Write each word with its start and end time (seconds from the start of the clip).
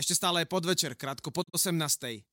Ešte 0.00 0.16
stále 0.16 0.40
je 0.40 0.48
podvečer, 0.48 0.96
krátko 0.96 1.28
pod 1.28 1.44
18. 1.52 1.76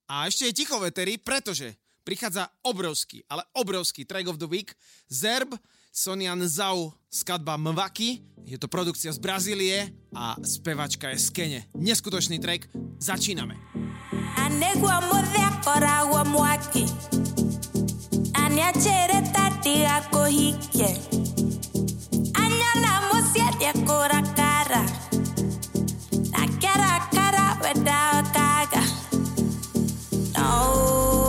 A 0.08 0.32
ešte 0.32 0.48
je 0.48 0.56
ticho 0.56 0.80
vetery, 0.80 1.20
pretože 1.20 1.76
prichádza 2.08 2.48
obrovský, 2.64 3.28
ale 3.28 3.44
obrovský 3.60 4.08
track 4.08 4.32
of 4.32 4.40
the 4.40 4.48
week. 4.48 4.72
Zerb, 5.12 5.52
Sonian 5.92 6.40
Zau, 6.48 6.96
skladba 7.12 7.60
Mvaki. 7.60 8.24
Je 8.48 8.56
to 8.56 8.72
produkcia 8.72 9.12
z 9.12 9.20
Brazílie 9.20 9.92
a 10.16 10.40
spevačka 10.40 11.12
je 11.12 11.20
z 11.20 11.28
Kene. 11.36 11.62
Neskutočný 11.76 12.40
track. 12.40 12.72
Začíname. 13.04 13.60
Kohike 20.08 21.47
verdad 27.74 28.26
haga. 28.34 28.82
No. 30.34 31.27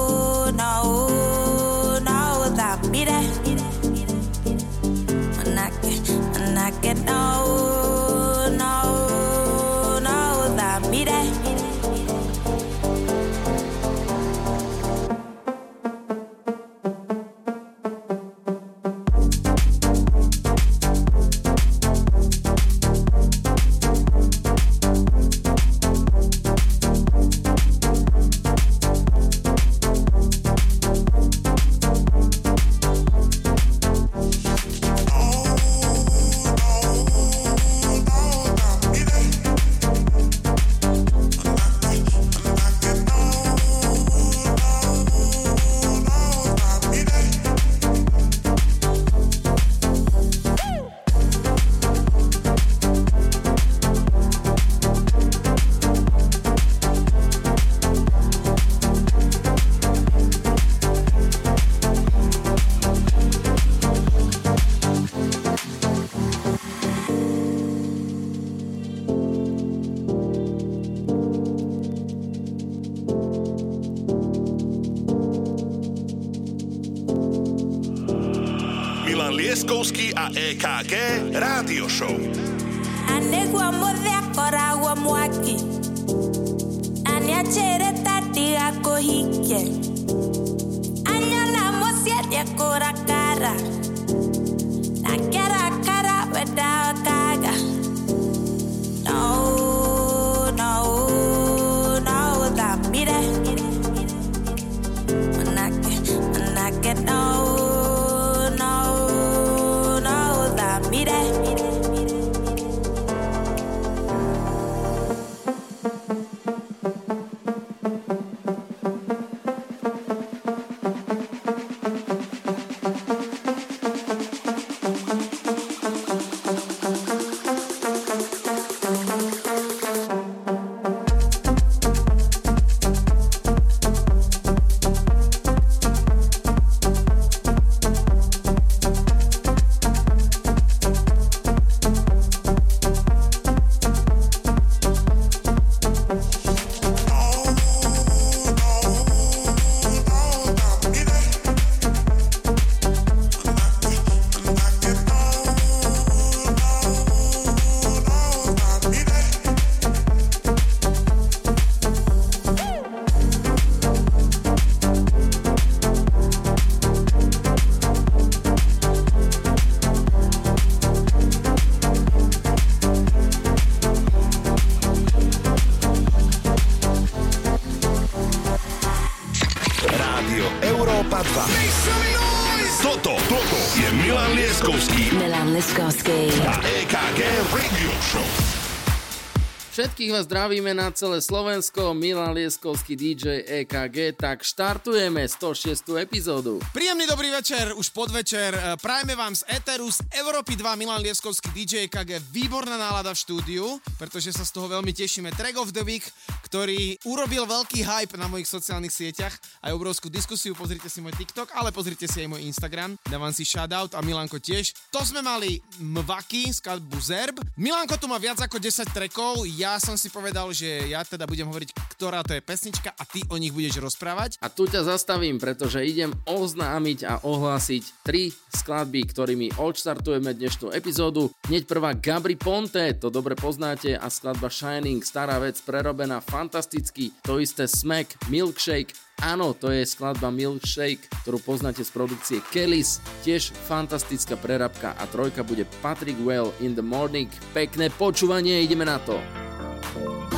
Všetkých 189.99 190.15
vás 190.15 190.31
zdravíme 190.31 190.73
na 190.79 190.95
celé 190.95 191.19
Slovensko, 191.19 191.91
Milan 191.91 192.31
Lieskovský 192.31 192.95
DJ 192.95 193.43
EKG, 193.67 194.15
tak 194.15 194.47
štartujeme 194.47 195.27
106. 195.27 195.91
epizódu. 195.99 196.63
Príjemný 196.71 197.03
dobrý 197.11 197.35
večer, 197.35 197.75
už 197.75 197.91
podvečer, 197.91 198.55
e, 198.55 198.79
prajme 198.79 199.19
vám 199.19 199.35
z 199.35 199.43
Eteru, 199.51 199.91
z 199.91 200.07
Európy 200.23 200.55
2, 200.55 200.79
Milan 200.79 201.03
Lieskovský 201.03 201.51
DJ 201.51 201.91
EKG, 201.91 202.23
výborná 202.31 202.79
nálada 202.79 203.11
v 203.11 203.19
štúdiu, 203.27 203.83
pretože 203.99 204.31
sa 204.31 204.47
z 204.47 204.55
toho 204.55 204.71
veľmi 204.71 204.95
tešíme. 204.95 205.35
Track 205.35 205.59
of 205.59 205.75
the 205.75 205.83
Week, 205.83 206.07
ktorý 206.49 206.97
urobil 207.05 207.45
veľký 207.45 207.85
hype 207.85 208.17
na 208.17 208.25
mojich 208.25 208.49
sociálnych 208.49 208.91
sieťach, 208.91 209.37
aj 209.61 209.77
obrovskú 209.77 210.09
diskusiu, 210.09 210.57
pozrite 210.57 210.89
si 210.89 211.05
môj 211.05 211.13
TikTok, 211.13 211.53
ale 211.53 211.69
pozrite 211.69 212.09
si 212.09 212.25
aj 212.25 212.29
môj 212.33 212.49
Instagram, 212.49 212.97
dávam 213.05 213.29
si 213.37 213.45
shoutout 213.45 213.93
a 213.93 214.01
Milanko 214.01 214.41
tiež. 214.41 214.73
To 214.89 215.05
sme 215.05 215.21
mali 215.21 215.61
Mvaki, 215.77 216.49
skladbu 216.57 216.97
Zerb. 217.05 217.37
Milanko 217.61 218.01
tu 218.01 218.09
má 218.09 218.17
viac 218.17 218.41
ako 218.41 218.57
10 218.57 218.89
trackov, 218.89 219.45
ja 219.61 219.77
som 219.77 220.01
si 220.01 220.09
povedal, 220.09 220.49
že 220.57 220.89
ja 220.89 221.05
teda 221.05 221.29
budem 221.29 221.45
hovoriť, 221.45 221.77
ktorá 222.01 222.25
to 222.25 222.33
je 222.33 222.41
pesnička 222.41 222.97
a 222.97 223.05
ty 223.05 223.21
o 223.29 223.37
nich 223.37 223.53
budeš 223.53 223.85
rozprávať. 223.85 224.41
A 224.41 224.49
tu 224.49 224.65
ťa 224.65 224.89
zastavím, 224.89 225.37
pretože 225.37 225.85
idem 225.85 226.17
oznámiť 226.25 226.99
a 227.05 227.15
ohlásiť 227.29 227.85
tri 228.01 228.33
skladby, 228.57 229.05
ktorými 229.05 229.61
odštartujeme 229.61 230.33
dnešnú 230.33 230.73
epizódu. 230.73 231.29
Hneď 231.53 231.69
prvá 231.69 231.93
Gabri 231.93 232.41
Ponte, 232.41 232.97
to 232.97 233.13
dobre 233.13 233.37
poznáte, 233.37 233.99
a 233.99 234.07
skladba 234.09 234.49
Shining, 234.49 235.05
stará 235.05 235.37
vec, 235.43 235.61
prerobená 235.61 236.23
fantasticky. 236.39 237.11
To 237.27 237.43
isté 237.43 237.67
Smack, 237.67 238.15
Milkshake, 238.31 238.95
Áno, 239.19 239.51
to 239.51 239.75
je 239.75 239.83
skladba 239.83 240.31
Milkshake, 240.31 241.11
ktorú 241.27 241.43
poznáte 241.43 241.83
z 241.83 241.91
produkcie 241.91 242.39
Kellys, 242.55 243.03
tiež 243.27 243.51
fantastická 243.51 244.39
prerabka 244.39 244.95
a 244.95 245.11
trojka 245.11 245.43
bude 245.43 245.67
Patrick 245.83 246.15
Well 246.23 246.55
in 246.63 246.79
the 246.79 246.87
Morning. 246.87 247.27
Pekné 247.51 247.91
počúvanie, 247.91 248.63
ideme 248.63 248.87
na 248.87 249.03
to. 249.03 249.19
to 249.19 250.38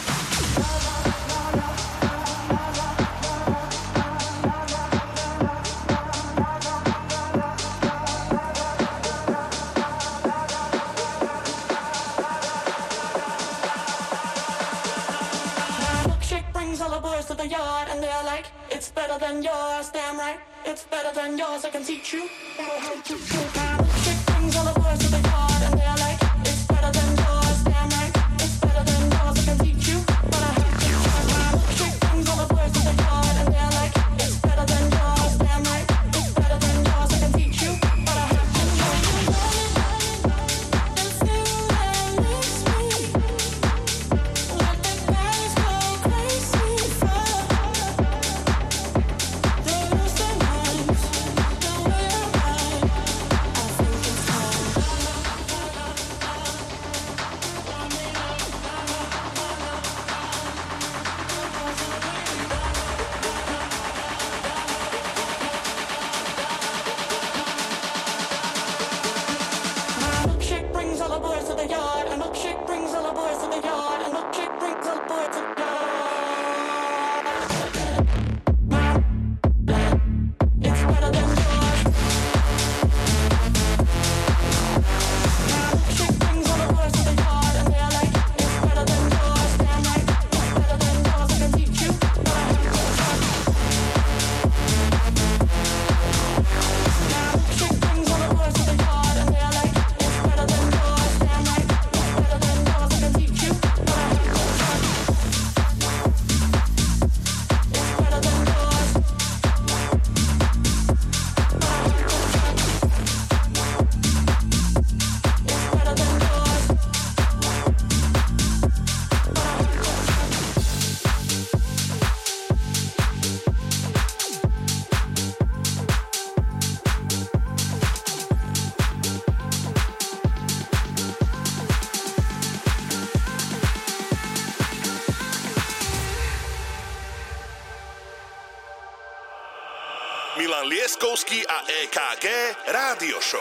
Radioso. 143.01 143.40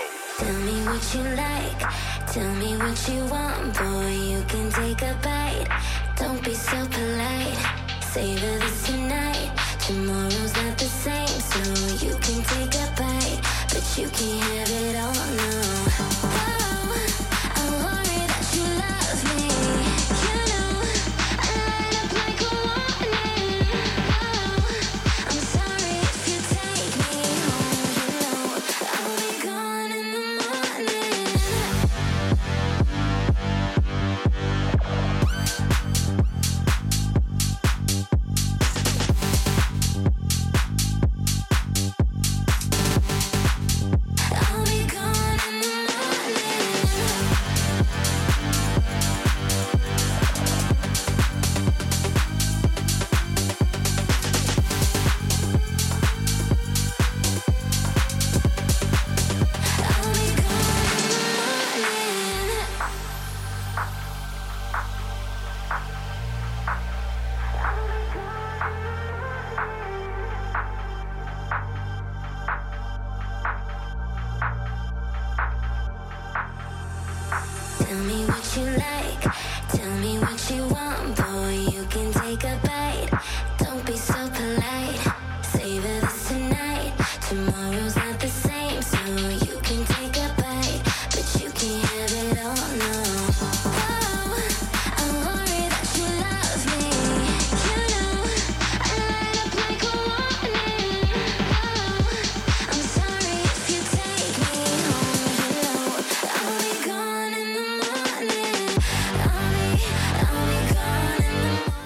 leaving 85.83 86.20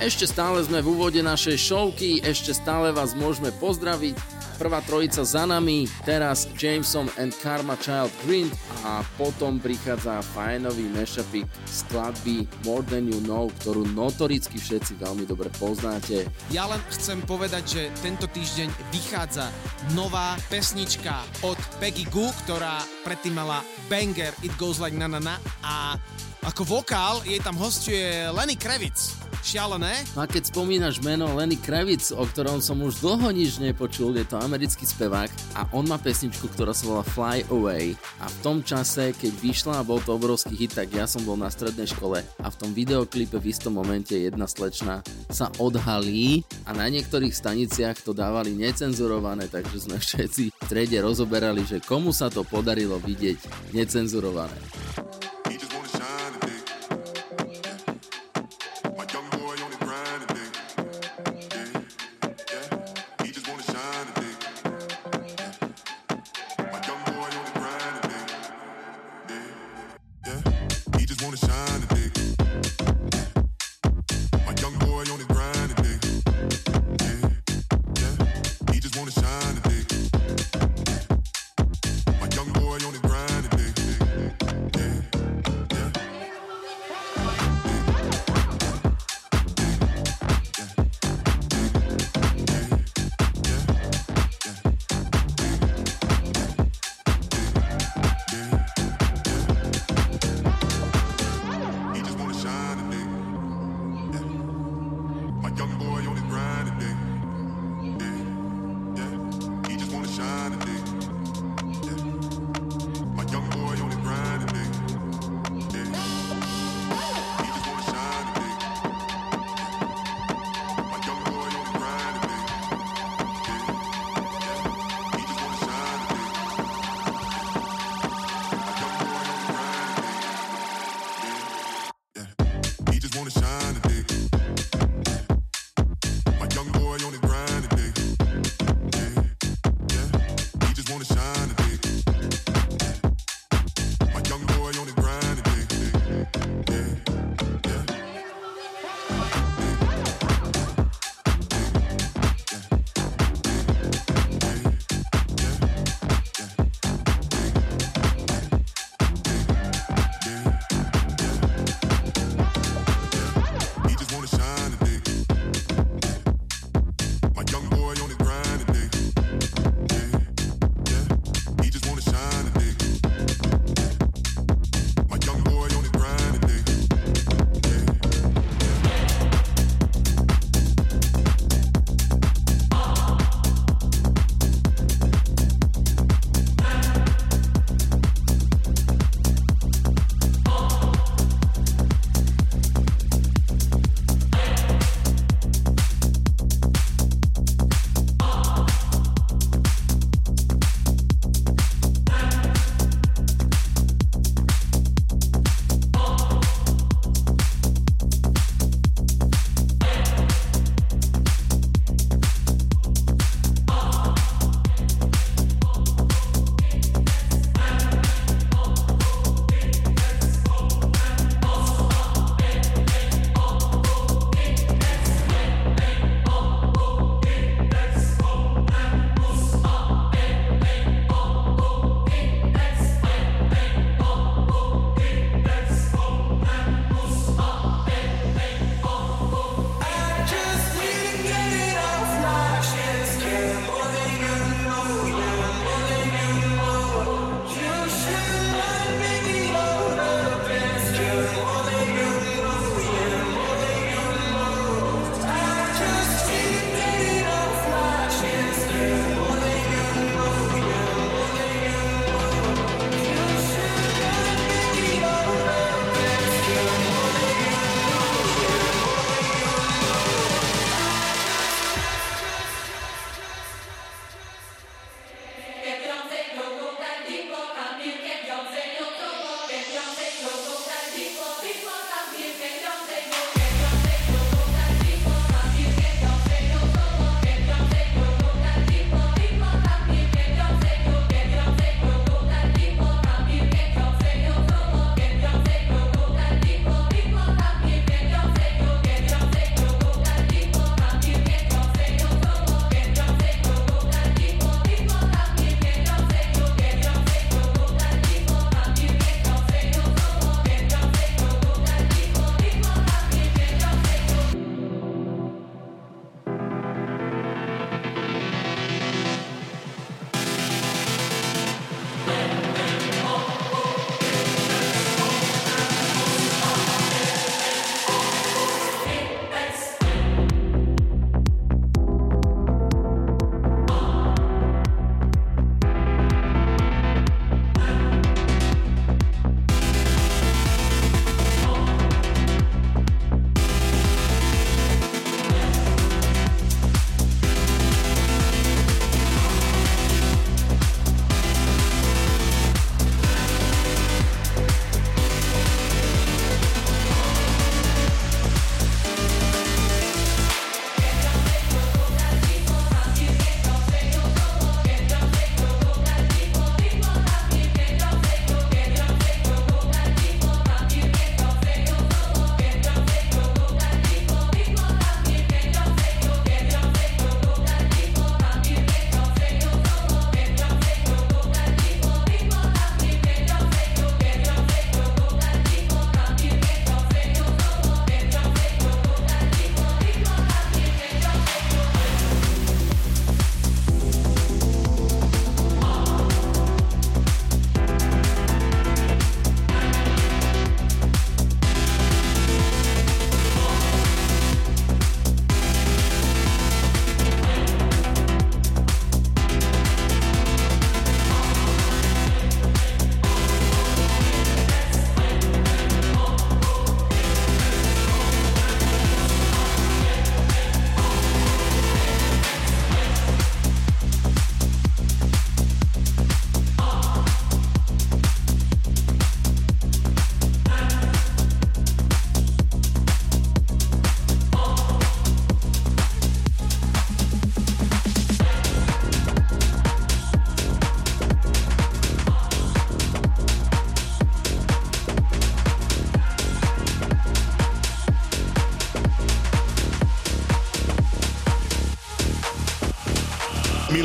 Ešte 0.04 0.28
stále 0.28 0.60
sme 0.60 0.84
v 0.84 1.00
úvode 1.00 1.24
našej 1.24 1.56
showky, 1.56 2.20
ešte 2.20 2.52
stále 2.52 2.92
vás 2.92 3.16
môžeme 3.16 3.48
pozdraviť. 3.56 4.12
Prvá 4.60 4.84
trojica 4.84 5.24
za 5.24 5.48
nami, 5.48 5.88
teraz 6.04 6.44
Jameson 6.60 7.08
and 7.16 7.32
Karma 7.40 7.72
Child 7.80 8.12
Green 8.20 8.52
a 8.84 9.00
potom 9.16 9.56
prichádza 9.56 10.20
fajnový 10.36 10.92
mashupik 10.92 11.48
skladby 11.64 12.44
More 12.68 12.84
Than 12.84 13.08
You 13.08 13.24
Know, 13.24 13.48
ktorú 13.64 13.88
notoricky 13.96 14.60
všetci 14.60 15.00
veľmi 15.00 15.24
dobre 15.24 15.48
poznáte. 15.56 16.28
Ja 16.52 16.68
len 16.68 16.84
chcem 16.92 17.24
povedať, 17.24 17.64
že 17.64 17.82
tento 18.04 18.28
týždeň 18.28 18.68
vychádza 18.92 19.48
nová 19.96 20.36
pesnička 20.52 21.24
od 21.48 21.56
Peggy 21.80 22.04
Goo, 22.12 22.28
ktorá 22.44 22.84
predtým 23.08 23.40
mala 23.40 23.64
banger 23.88 24.36
It 24.44 24.52
Goes 24.60 24.76
Like 24.76 25.00
Na 25.00 25.08
Na 25.08 25.16
Na 25.16 25.40
a 25.64 25.96
ako 26.44 26.84
vokál 26.84 27.24
jej 27.24 27.40
tam 27.40 27.56
hostuje 27.56 28.28
Lenny 28.28 28.60
Kravitz. 28.60 29.23
Šialené? 29.44 29.92
No 30.16 30.24
a 30.24 30.26
keď 30.26 30.48
spomínaš 30.48 31.04
meno 31.04 31.28
Lenny 31.36 31.60
Kravitz, 31.60 32.16
o 32.16 32.24
ktorom 32.24 32.64
som 32.64 32.80
už 32.80 33.04
dlho 33.04 33.28
nič 33.28 33.60
nepočul, 33.60 34.16
je 34.16 34.24
to 34.24 34.40
americký 34.40 34.88
spevák 34.88 35.28
a 35.52 35.68
on 35.76 35.84
má 35.84 36.00
pesničku, 36.00 36.48
ktorá 36.48 36.72
sa 36.72 36.88
volá 36.88 37.04
Fly 37.04 37.44
Away 37.52 37.92
a 38.24 38.26
v 38.32 38.36
tom 38.40 38.64
čase, 38.64 39.12
keď 39.12 39.32
vyšla 39.44 39.74
a 39.78 39.86
bol 39.86 40.00
to 40.00 40.16
obrovský 40.16 40.56
hit, 40.56 40.72
tak 40.72 40.88
ja 40.96 41.04
som 41.04 41.20
bol 41.28 41.36
na 41.36 41.52
strednej 41.52 41.84
škole 41.84 42.24
a 42.24 42.46
v 42.48 42.56
tom 42.56 42.72
videoklipe 42.72 43.36
v 43.36 43.52
istom 43.52 43.76
momente 43.76 44.16
jedna 44.16 44.48
slečna 44.48 45.04
sa 45.28 45.52
odhalí 45.60 46.40
a 46.64 46.72
na 46.72 46.88
niektorých 46.88 47.36
staniciach 47.36 48.00
to 48.00 48.16
dávali 48.16 48.56
necenzurované, 48.56 49.52
takže 49.52 49.92
sme 49.92 50.00
všetci 50.00 50.56
v 50.56 50.64
trede 50.64 50.96
rozoberali, 51.04 51.68
že 51.68 51.84
komu 51.84 52.16
sa 52.16 52.32
to 52.32 52.48
podarilo 52.48 52.96
vidieť 52.96 53.70
necenzurované. 53.76 54.56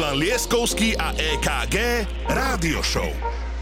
Milan 0.10 0.26
Lieskovský 0.26 0.98
a 0.98 1.14
EKG 1.14 2.02
Rádio 2.26 2.82
Show. 2.82 3.14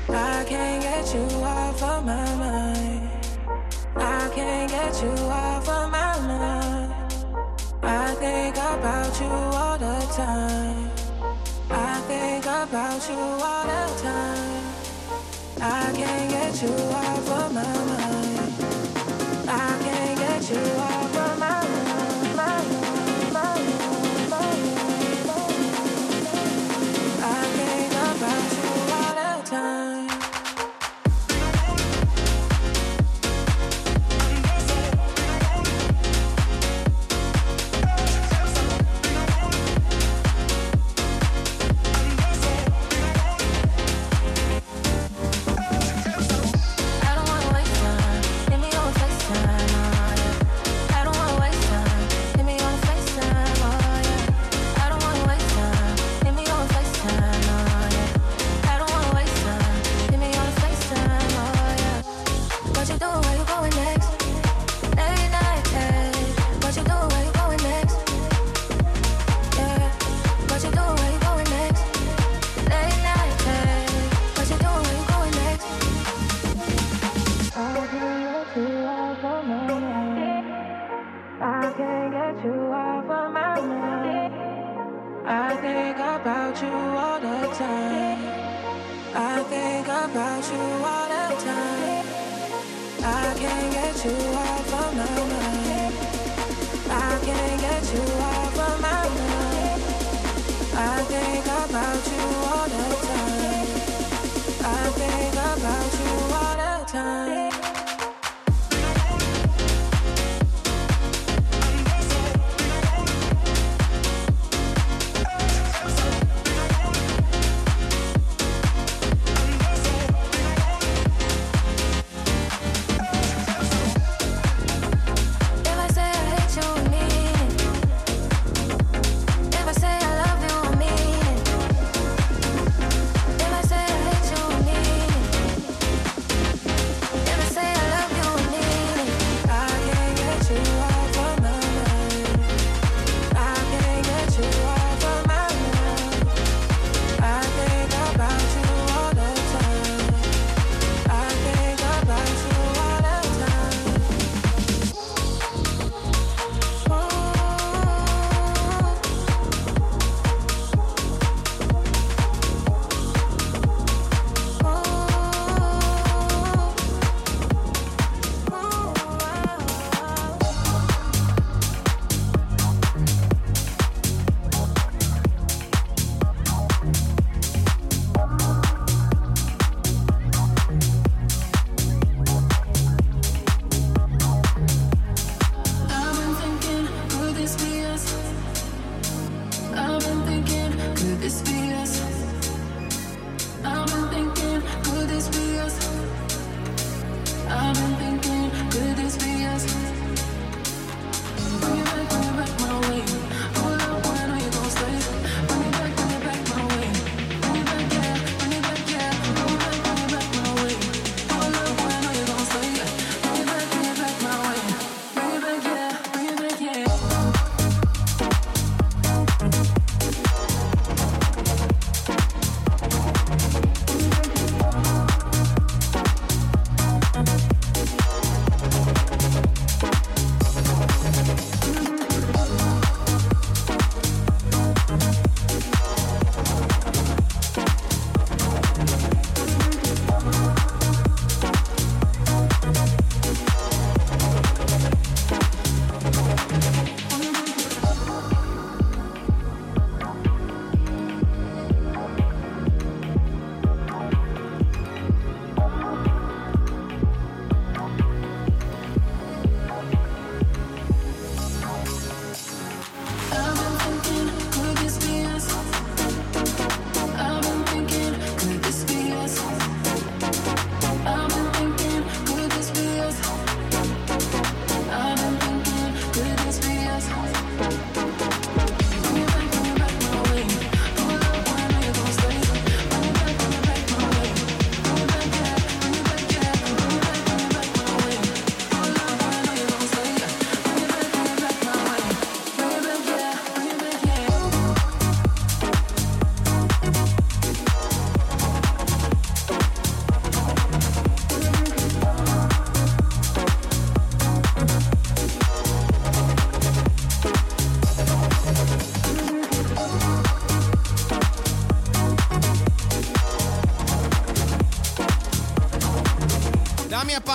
I 0.07 0.47
can't 0.47 0.79
get 0.79 1.03
you 1.11 1.27
off 1.43 1.75
of 1.83 2.07
my 2.07 2.23
mind. 2.39 3.11
I 3.99 4.31
can't 4.31 4.71
get 4.71 4.95
you 5.03 5.11
off 5.27 5.67
of 5.67 5.91
my 5.91 6.15
mind. 6.23 6.95
I 7.83 8.15
think 8.15 8.55
about 8.55 9.11
you 9.19 9.27
all 9.27 9.75
the 9.75 9.99
time. 10.15 10.87
I 11.67 11.99
think 12.07 12.47
about 12.47 13.03
you 13.11 13.19
all 13.19 13.67
the 13.67 13.83
time. 13.99 14.63
I 15.59 15.91
can't 15.91 16.31
get 16.31 16.63
you 16.63 16.71
off 16.95 17.27
of 17.27 17.51
my 17.51 17.67
mind. 17.91 18.36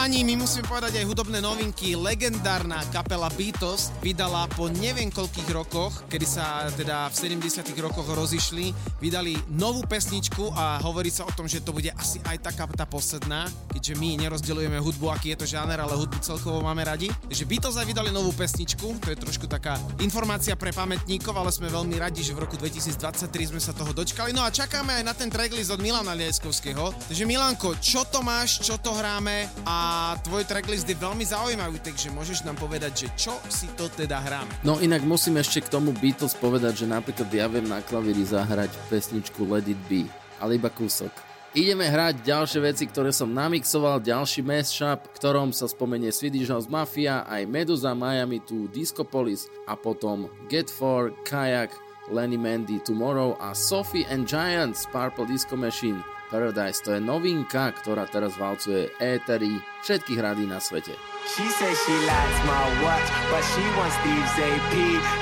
Páni, 0.03 0.27
my 0.27 0.35
musíme 0.35 0.67
povedať 0.67 0.99
aj 0.99 1.15
hudobné 1.15 1.39
novinky. 1.39 1.95
Legendárna 1.95 2.83
kapela 2.91 3.31
Beatles 3.39 3.95
vydala 4.03 4.51
po 4.51 4.67
neviem 4.67 5.15
koľkých 5.15 5.47
rokoch, 5.55 5.95
kedy 6.11 6.27
sa 6.27 6.67
teda 6.75 7.07
v 7.07 7.39
70 7.39 7.71
rokoch 7.79 8.11
rozišli, 8.11 8.92
vydali 9.03 9.35
novú 9.51 9.83
pesničku 9.83 10.55
a 10.55 10.79
hovorí 10.87 11.11
sa 11.11 11.27
o 11.27 11.33
tom, 11.35 11.51
že 11.51 11.59
to 11.59 11.75
bude 11.75 11.91
asi 11.99 12.23
aj 12.23 12.39
taká 12.47 12.71
tá 12.71 12.87
posledná, 12.87 13.51
keďže 13.75 13.99
my 13.99 14.23
nerozdeľujeme 14.23 14.79
hudbu, 14.79 15.11
aký 15.11 15.35
je 15.35 15.43
to 15.43 15.47
žáner, 15.59 15.83
ale 15.83 15.99
hudbu 15.99 16.23
celkovo 16.23 16.63
máme 16.63 16.87
radi. 16.87 17.11
Takže 17.27 17.45
Beatles 17.51 17.75
aj 17.75 17.91
vydali 17.91 18.15
novú 18.15 18.31
pesničku, 18.31 19.03
to 19.03 19.11
je 19.11 19.19
trošku 19.19 19.51
taká 19.51 19.75
informácia 19.99 20.55
pre 20.55 20.71
pamätníkov, 20.71 21.35
ale 21.35 21.51
sme 21.51 21.67
veľmi 21.67 21.99
radi, 21.99 22.23
že 22.23 22.31
v 22.31 22.47
roku 22.47 22.55
2023 22.55 23.51
sme 23.51 23.59
sa 23.59 23.75
toho 23.75 23.91
dočkali. 23.91 24.31
No 24.31 24.47
a 24.47 24.55
čakáme 24.55 25.03
aj 25.03 25.05
na 25.05 25.15
ten 25.19 25.27
tracklist 25.27 25.75
od 25.75 25.83
Milana 25.83 26.15
Lieskovského. 26.15 26.95
Takže 27.11 27.27
Milanko, 27.27 27.75
čo 27.83 28.07
to 28.07 28.23
máš, 28.23 28.63
čo 28.63 28.79
to 28.79 28.95
hráme 28.95 29.51
a 29.67 30.13
tvoj 30.23 30.47
tracklist 30.47 30.87
je 30.87 30.95
veľmi 30.95 31.27
zaujímavý, 31.27 31.83
takže 31.83 32.15
môžeš 32.15 32.47
nám 32.47 32.55
povedať, 32.61 33.07
že 33.07 33.09
čo 33.19 33.35
si 33.51 33.67
to 33.75 33.91
teda 33.91 34.23
hráme. 34.23 34.53
No 34.63 34.79
inak 34.79 35.03
musím 35.03 35.43
ešte 35.43 35.65
k 35.65 35.73
tomu 35.73 35.91
Beatles 35.97 36.39
povedať, 36.39 36.85
že 36.85 36.87
napríklad 36.87 37.27
ja 37.33 37.51
viem 37.51 37.67
na 37.67 37.83
klavíri 37.83 38.23
zahrať 38.23 38.71
pesničku 38.93 39.49
Let 39.49 39.65
It 39.65 39.81
Be, 39.89 40.05
ale 40.37 40.61
iba 40.61 40.69
kúsok. 40.69 41.09
Ideme 41.53 41.85
hrať 41.85 42.25
ďalšie 42.25 42.61
veci, 42.65 42.85
ktoré 42.89 43.13
som 43.13 43.29
namixoval, 43.29 44.01
ďalší 44.01 44.41
mashup, 44.41 45.05
ktorom 45.17 45.53
sa 45.53 45.69
spomenie 45.69 46.09
Swedish 46.09 46.49
House 46.49 46.69
Mafia, 46.69 47.29
aj 47.29 47.45
Medusa, 47.45 47.93
Miami 47.93 48.41
tu 48.41 48.73
Discopolis 48.73 49.49
a 49.69 49.77
potom 49.77 50.33
Get 50.49 50.73
For, 50.73 51.13
Kayak, 51.29 51.77
Lenny 52.09 52.41
Mandy 52.41 52.81
Tomorrow 52.81 53.37
a 53.37 53.53
Sophie 53.53 54.09
and 54.09 54.25
Giants 54.25 54.89
Purple 54.89 55.29
Disco 55.29 55.57
Machine. 55.57 56.01
Paradise 56.33 56.81
to 56.81 56.97
je 56.97 57.01
novinka, 57.05 57.77
ktorá 57.85 58.09
teraz 58.09 58.33
valcuje 58.41 58.89
étery 58.97 59.53
všetkých 59.85 60.21
radí 60.25 60.49
na 60.49 60.57
svete. 60.57 60.97
She 61.37 61.45
says 61.61 61.77
she 61.85 61.97
likes 62.09 62.41
my 62.49 62.65
watch, 62.81 63.09
but 63.29 63.45
she 63.53 63.65
wants 63.77 63.93
Steve's 64.01 64.37
AP. 64.41 64.75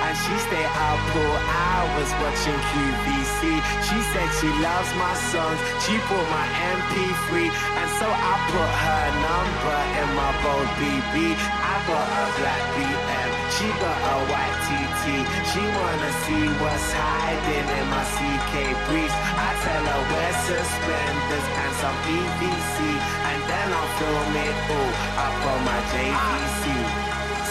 And 0.07 0.15
she 0.15 0.35
stay 0.47 0.63
up 0.63 1.03
all 1.19 1.39
hours 1.51 2.11
watching 2.23 2.59
QVC. 2.71 3.30
She 3.41 3.97
said 4.13 4.29
she 4.37 4.53
loves 4.61 4.93
my 5.01 5.17
songs, 5.33 5.57
she 5.81 5.97
bought 6.13 6.29
my 6.29 6.45
MP3. 6.77 7.49
And 7.49 7.89
so 7.97 8.05
I 8.05 8.35
put 8.53 8.69
her 8.85 9.07
number 9.17 9.81
in 9.97 10.09
my 10.13 10.33
bold 10.45 10.69
BB. 10.77 11.41
I 11.41 11.75
got 11.89 12.05
a 12.05 12.25
black 12.37 12.65
BM, 12.77 13.31
she 13.57 13.65
got 13.81 13.97
a 13.97 14.17
white 14.29 14.59
TT. 14.69 15.25
She 15.49 15.63
wanna 15.73 16.13
see 16.29 16.53
what's 16.61 16.93
hiding 16.93 17.65
in 17.65 17.87
my 17.89 18.05
CK 18.13 18.77
briefs. 18.93 19.17
I 19.17 19.57
tell 19.65 19.89
her 19.89 20.03
wear 20.13 20.33
suspenders 20.45 21.47
and 21.65 21.73
some 21.81 21.97
PVC. 22.05 22.77
And 23.25 23.41
then 23.49 23.67
I'll 23.73 23.93
film 23.97 24.37
it 24.37 24.57
all 24.69 24.93
up 25.17 25.37
on 25.49 25.61
my 25.65 25.81
JVC. 25.89 26.63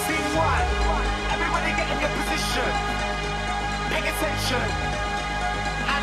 Scene 0.05 0.29
one. 0.37 0.69
Everybody 1.33 1.73
get 1.73 1.89
in 1.89 1.97
your 1.97 2.13
position. 2.13 2.69
Pay 3.89 4.05
attention. 4.05 5.08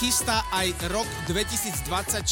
Chystá 0.00 0.40
aj 0.56 0.72
rok 0.88 1.04
2024 1.28 2.24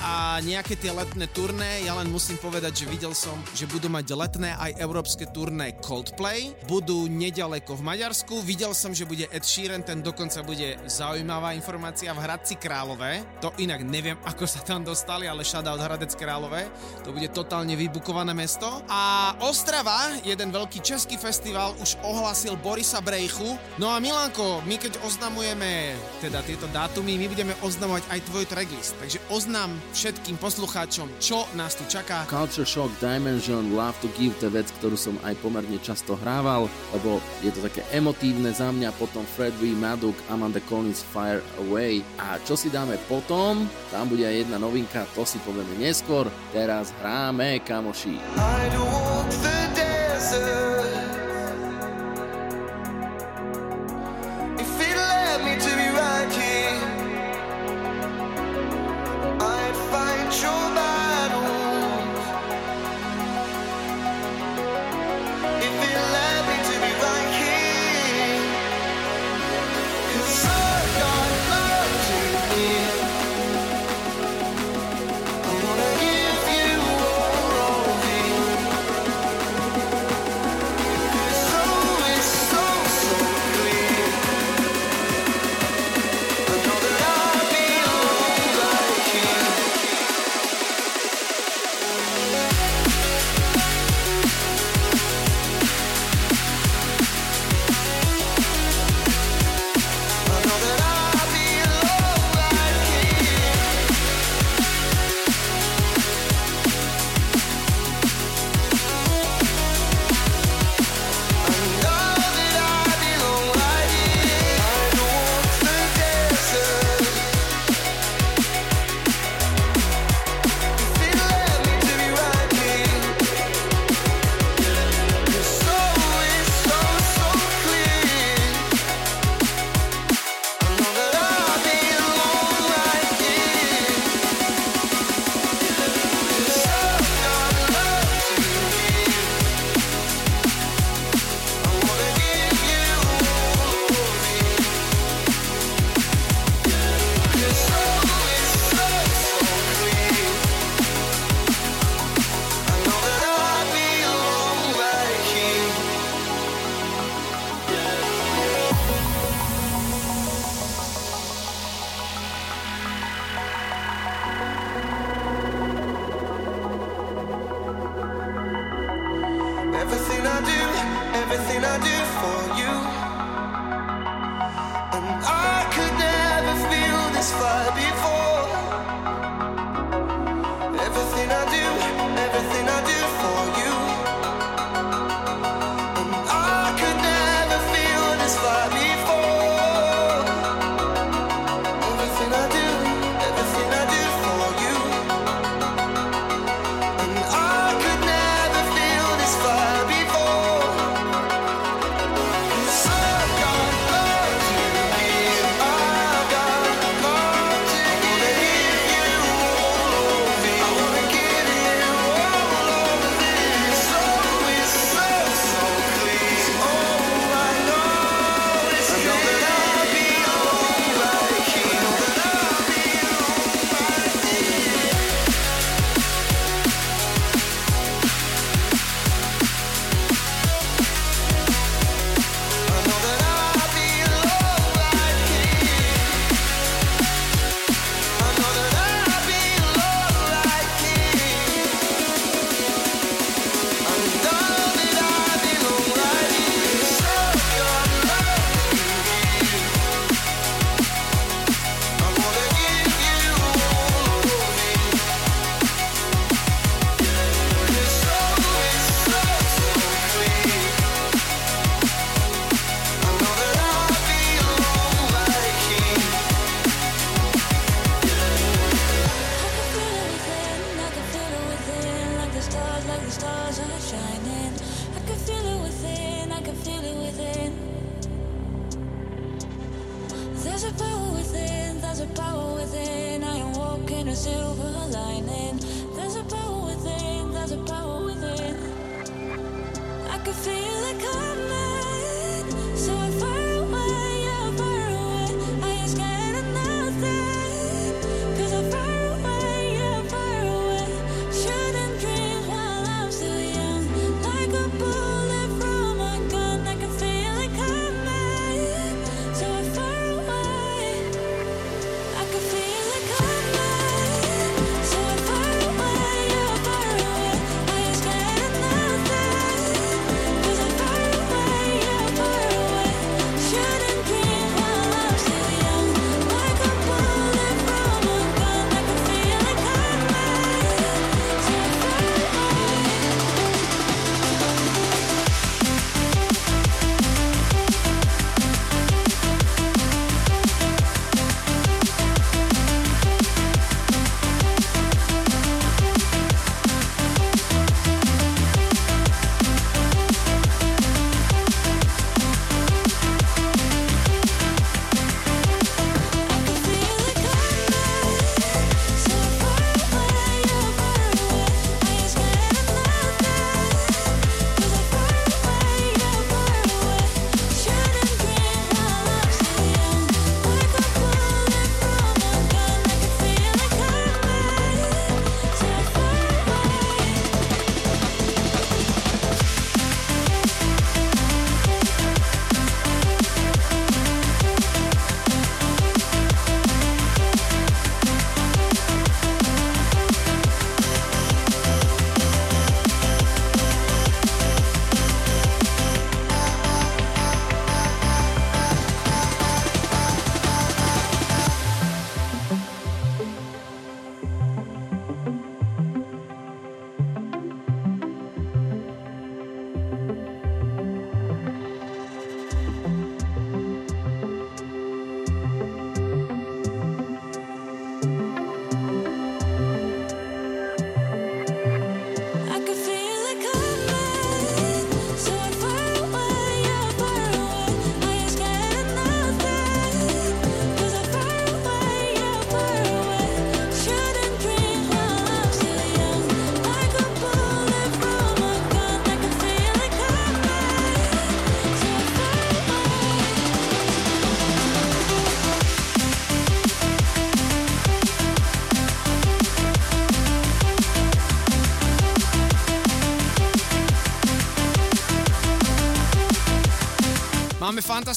a 0.00 0.40
nejaké 0.40 0.72
tie 0.72 0.88
letné 0.88 1.28
turné. 1.28 1.84
Ja 1.84 2.00
len 2.00 2.08
musím 2.08 2.40
povedať, 2.40 2.80
že 2.80 2.84
videl 2.88 3.12
som, 3.12 3.36
že 3.52 3.68
budú 3.68 3.92
mať 3.92 4.16
letné 4.16 4.56
aj 4.56 4.80
európske 4.80 5.28
turné 5.28 5.76
Coldplay. 5.84 6.56
Budú 6.64 7.04
nedaleko 7.04 7.76
v 7.76 7.84
Maďarsku. 7.92 8.40
Videl 8.40 8.72
som, 8.72 8.96
že 8.96 9.04
bude 9.04 9.28
Ed 9.28 9.44
Sheeran, 9.44 9.84
ten 9.84 10.00
dokonca 10.00 10.40
bude 10.40 10.80
zaujímavá 10.88 11.52
informácia 11.52 12.08
v 12.16 12.24
Hradci 12.24 12.56
Králové. 12.56 13.20
To 13.44 13.52
inak 13.60 13.84
neviem, 13.84 14.16
ako 14.32 14.48
sa 14.48 14.64
tam 14.64 14.80
dostali, 14.80 15.28
ale 15.28 15.44
shoutout 15.44 15.84
Hradec 15.84 16.16
Králové. 16.16 16.72
To 17.04 17.12
bude 17.12 17.28
totálne 17.36 17.76
vybukované 17.76 18.32
mesto. 18.32 18.80
A 18.88 19.36
Ostrava, 19.44 20.08
jeden 20.24 20.48
veľký 20.48 20.80
český 20.80 21.20
festival, 21.20 21.76
už 21.84 22.00
ohlásil 22.00 22.56
Borisa 22.64 23.04
Brejchu. 23.04 23.60
No 23.76 23.92
a 23.92 24.00
Milanko, 24.00 24.64
my 24.64 24.80
keď 24.80 25.04
oznamujeme 25.04 25.92
teda 26.24 26.40
tieto 26.48 26.64
dátumy, 26.94 27.18
my 27.18 27.26
budeme 27.26 27.58
oznamovať 27.58 28.06
aj 28.06 28.20
tvoj 28.30 28.46
tracklist. 28.46 28.94
Takže 29.02 29.18
oznám 29.26 29.74
všetkým 29.90 30.38
poslucháčom, 30.38 31.10
čo 31.18 31.42
nás 31.58 31.74
tu 31.74 31.82
čaká. 31.90 32.22
Culture 32.30 32.62
Shock 32.62 32.94
Dimension 33.02 33.74
Love 33.74 33.98
to 33.98 34.06
Give, 34.14 34.30
to 34.38 34.46
je 34.46 34.62
vec, 34.62 34.70
ktorú 34.78 34.94
som 34.94 35.18
aj 35.26 35.34
pomerne 35.42 35.74
často 35.82 36.14
hrával, 36.22 36.70
lebo 36.94 37.18
je 37.42 37.50
to 37.50 37.66
také 37.66 37.82
emotívne 37.90 38.54
za 38.54 38.70
mňa, 38.70 38.94
potom 38.94 39.26
Fred 39.26 39.50
V. 39.58 39.74
Maduk, 39.74 40.14
Amanda 40.30 40.62
Collins 40.70 41.02
Fire 41.02 41.42
Away. 41.66 42.06
A 42.14 42.38
čo 42.46 42.54
si 42.54 42.70
dáme 42.70 42.94
potom? 43.10 43.66
Tam 43.90 44.06
bude 44.06 44.22
aj 44.22 44.46
jedna 44.46 44.62
novinka, 44.62 45.02
to 45.18 45.26
si 45.26 45.42
povieme 45.42 45.74
neskôr. 45.82 46.30
Teraz 46.54 46.94
hráme, 47.02 47.58
kamoši. 47.66 48.22
I'd 48.38 48.70
walk 48.78 49.13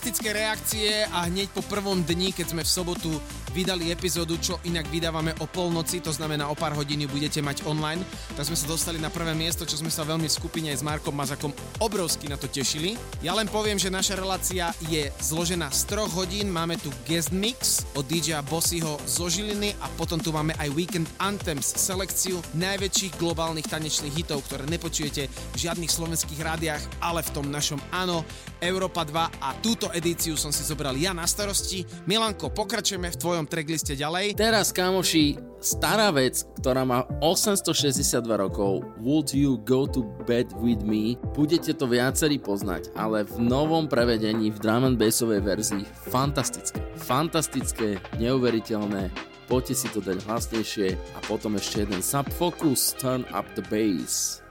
fantastické 0.07 0.39
reakcie 0.39 1.03
a 1.11 1.27
hneď 1.27 1.51
po 1.51 1.59
prvom 1.67 1.99
dni, 1.99 2.31
keď 2.31 2.55
sme 2.55 2.63
v 2.63 2.71
sobotu 2.71 3.11
vydali 3.51 3.91
epizódu, 3.91 4.39
čo 4.39 4.55
inak 4.63 4.87
vydávame 4.87 5.35
o 5.43 5.49
polnoci, 5.51 5.99
to 5.99 6.15
znamená 6.15 6.47
o 6.47 6.55
pár 6.55 6.71
hodín 6.79 7.03
budete 7.11 7.43
mať 7.43 7.67
online, 7.67 7.99
tak 8.31 8.47
sme 8.47 8.55
sa 8.55 8.71
dostali 8.71 9.03
na 9.03 9.11
prvé 9.11 9.35
miesto, 9.35 9.67
čo 9.67 9.75
sme 9.75 9.91
sa 9.91 10.07
veľmi 10.07 10.31
v 10.31 10.37
skupine 10.39 10.71
aj 10.71 10.79
s 10.79 10.87
Markom 10.87 11.11
Mazakom 11.11 11.51
obrovsky 11.83 12.31
na 12.31 12.39
to 12.39 12.47
tešili. 12.47 12.95
Ja 13.19 13.35
len 13.35 13.51
poviem, 13.51 13.75
že 13.75 13.91
naša 13.91 14.15
relácia 14.15 14.71
je 14.87 15.11
zložená 15.19 15.75
z 15.75 15.81
troch 15.91 16.11
hodín, 16.15 16.55
máme 16.55 16.79
tu 16.79 16.87
guest 17.03 17.35
mix 17.35 17.83
od 17.91 18.07
DJ 18.07 18.39
Bossyho 18.47 18.95
zo 19.03 19.27
Žiliny 19.27 19.75
a 19.83 19.91
potom 19.99 20.23
tu 20.23 20.31
máme 20.31 20.55
aj 20.55 20.71
Weekend 20.71 21.11
Anthems, 21.19 21.67
selekciu 21.75 22.39
najväčších 22.55 23.19
globálnych 23.19 23.67
tanečných 23.67 24.15
hitov, 24.15 24.47
ktoré 24.47 24.71
nepočujete 24.71 25.27
žiadnych 25.57 25.89
slovenských 25.89 26.39
rádiách, 26.39 26.83
ale 27.01 27.25
v 27.25 27.33
tom 27.33 27.49
našom 27.49 27.81
áno, 27.89 28.21
Európa 28.61 29.01
2 29.03 29.41
a 29.41 29.49
túto 29.59 29.89
edíciu 29.93 30.37
som 30.37 30.53
si 30.53 30.61
zobral 30.61 30.93
ja 30.97 31.11
na 31.11 31.25
starosti. 31.25 31.85
Milanko, 32.05 32.53
pokračujeme 32.53 33.09
v 33.09 33.19
tvojom 33.19 33.45
trackliste 33.49 33.97
ďalej. 33.97 34.37
Teraz, 34.37 34.69
kamoši, 34.69 35.37
stará 35.61 36.13
vec, 36.13 36.45
ktorá 36.61 36.85
má 36.85 37.05
862 37.21 38.23
rokov, 38.37 38.85
Would 39.01 39.33
You 39.33 39.57
Go 39.65 39.89
To 39.89 40.05
Bed 40.25 40.53
With 40.61 40.85
Me, 40.85 41.17
budete 41.33 41.73
to 41.73 41.89
viacerí 41.89 42.37
poznať, 42.37 42.93
ale 42.93 43.25
v 43.25 43.35
novom 43.41 43.89
prevedení, 43.89 44.53
v 44.53 44.57
drum 44.61 44.85
and 44.85 44.97
bassovej 45.01 45.41
verzii, 45.41 45.83
fantastické. 46.09 46.79
Fantastické, 46.97 47.97
neuveriteľné, 48.21 49.09
poďte 49.49 49.75
si 49.75 49.87
to 49.89 49.99
dať 50.01 50.21
hlasnejšie 50.25 50.87
a 51.17 51.19
potom 51.25 51.57
ešte 51.57 51.85
jeden 51.85 52.01
subfocus, 52.01 52.93
turn 52.97 53.25
up 53.33 53.47
the 53.57 53.65
bass. 53.69 54.45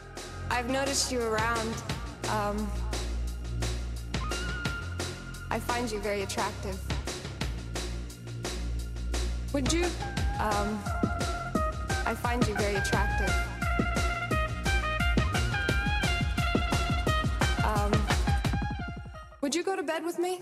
I've 0.50 0.70
noticed 0.70 1.12
you 1.12 1.22
around. 1.22 1.74
Um, 2.30 2.70
I 5.50 5.58
find 5.60 5.90
you 5.90 6.00
very 6.00 6.22
attractive. 6.22 6.78
Would 9.52 9.72
you? 9.72 9.84
Um, 10.40 10.78
I 12.04 12.14
find 12.14 12.46
you 12.46 12.54
very 12.54 12.76
attractive. 12.76 13.32
Um, 17.64 17.92
would 19.40 19.54
you 19.54 19.62
go 19.62 19.76
to 19.76 19.82
bed 19.82 20.04
with 20.04 20.18
me? 20.18 20.40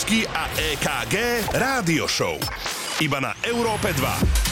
Lieskovský 0.00 0.24
a 0.32 0.48
EKG 0.56 1.16
Rádio 1.60 2.08
Show. 2.08 2.40
Iba 3.04 3.20
na 3.20 3.36
Európe 3.44 3.92
2. 3.92 4.48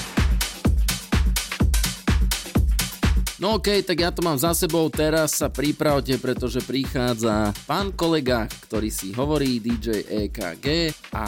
No 3.38 3.57
okej, 3.62 3.86
tak 3.86 4.03
ja 4.03 4.11
to 4.11 4.18
mám 4.18 4.34
za 4.34 4.51
sebou, 4.51 4.90
teraz 4.90 5.38
sa 5.38 5.46
pripravte, 5.46 6.18
pretože 6.18 6.59
prichádza 6.59 7.55
pán 7.70 7.94
kolega, 7.94 8.51
ktorý 8.66 8.90
si 8.90 9.14
hovorí 9.14 9.62
DJ 9.62 10.26
EKG 10.26 10.66
a 11.14 11.24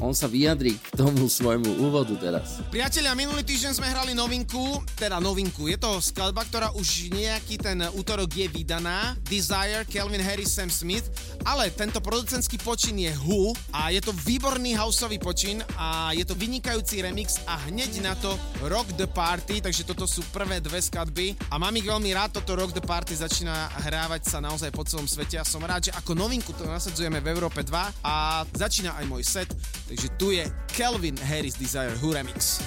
on 0.00 0.16
sa 0.16 0.24
vyjadrí 0.24 0.72
k 0.80 0.88
tomu 0.96 1.28
svojmu 1.28 1.84
úvodu 1.84 2.16
teraz. 2.16 2.64
Priatelia, 2.72 3.12
minulý 3.12 3.44
týždeň 3.44 3.76
sme 3.76 3.92
hrali 3.92 4.16
novinku, 4.16 4.80
teda 4.96 5.20
novinku, 5.20 5.68
je 5.68 5.76
to 5.76 6.00
skladba, 6.00 6.48
ktorá 6.48 6.72
už 6.72 7.12
nejaký 7.12 7.60
ten 7.60 7.76
útorok 7.92 8.32
je 8.32 8.48
vydaná, 8.48 9.12
Desire, 9.28 9.84
Kelvin 9.84 10.24
Harris, 10.24 10.56
Sam 10.56 10.72
Smith, 10.72 11.12
ale 11.48 11.72
tento 11.72 12.04
producentský 12.04 12.60
počin 12.60 13.00
je 13.00 13.08
Who 13.24 13.56
a 13.72 13.88
je 13.88 14.04
to 14.04 14.12
výborný 14.12 14.76
houseový 14.76 15.16
počin 15.16 15.64
a 15.80 16.12
je 16.12 16.20
to 16.28 16.36
vynikajúci 16.36 17.00
remix 17.00 17.40
a 17.48 17.56
hneď 17.72 18.04
na 18.04 18.12
to 18.20 18.36
Rock 18.68 18.92
the 19.00 19.08
Party, 19.08 19.64
takže 19.64 19.88
toto 19.88 20.04
sú 20.04 20.20
prvé 20.28 20.60
dve 20.60 20.76
skladby. 20.84 21.32
A 21.48 21.56
mám 21.56 21.72
ich 21.80 21.88
veľmi 21.88 22.12
rád, 22.12 22.36
toto 22.36 22.52
Rock 22.52 22.76
the 22.76 22.84
Party 22.84 23.16
začína 23.16 23.72
hrávať 23.80 24.28
sa 24.28 24.44
naozaj 24.44 24.68
po 24.76 24.84
celom 24.84 25.08
svete 25.08 25.40
a 25.40 25.48
som 25.48 25.64
rád, 25.64 25.88
že 25.88 25.96
ako 25.96 26.12
novinku 26.12 26.52
to 26.52 26.68
nasadzujeme 26.68 27.24
v 27.24 27.32
Európe 27.32 27.64
2 27.64 28.04
a 28.04 28.44
začína 28.52 29.00
aj 29.00 29.04
môj 29.08 29.24
set, 29.24 29.48
takže 29.88 30.08
tu 30.20 30.36
je 30.36 30.44
Kelvin 30.76 31.16
Harris 31.16 31.56
Desire 31.56 31.96
Who 32.04 32.12
Remix. 32.12 32.60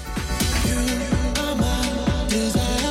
Toto, 2.32 2.90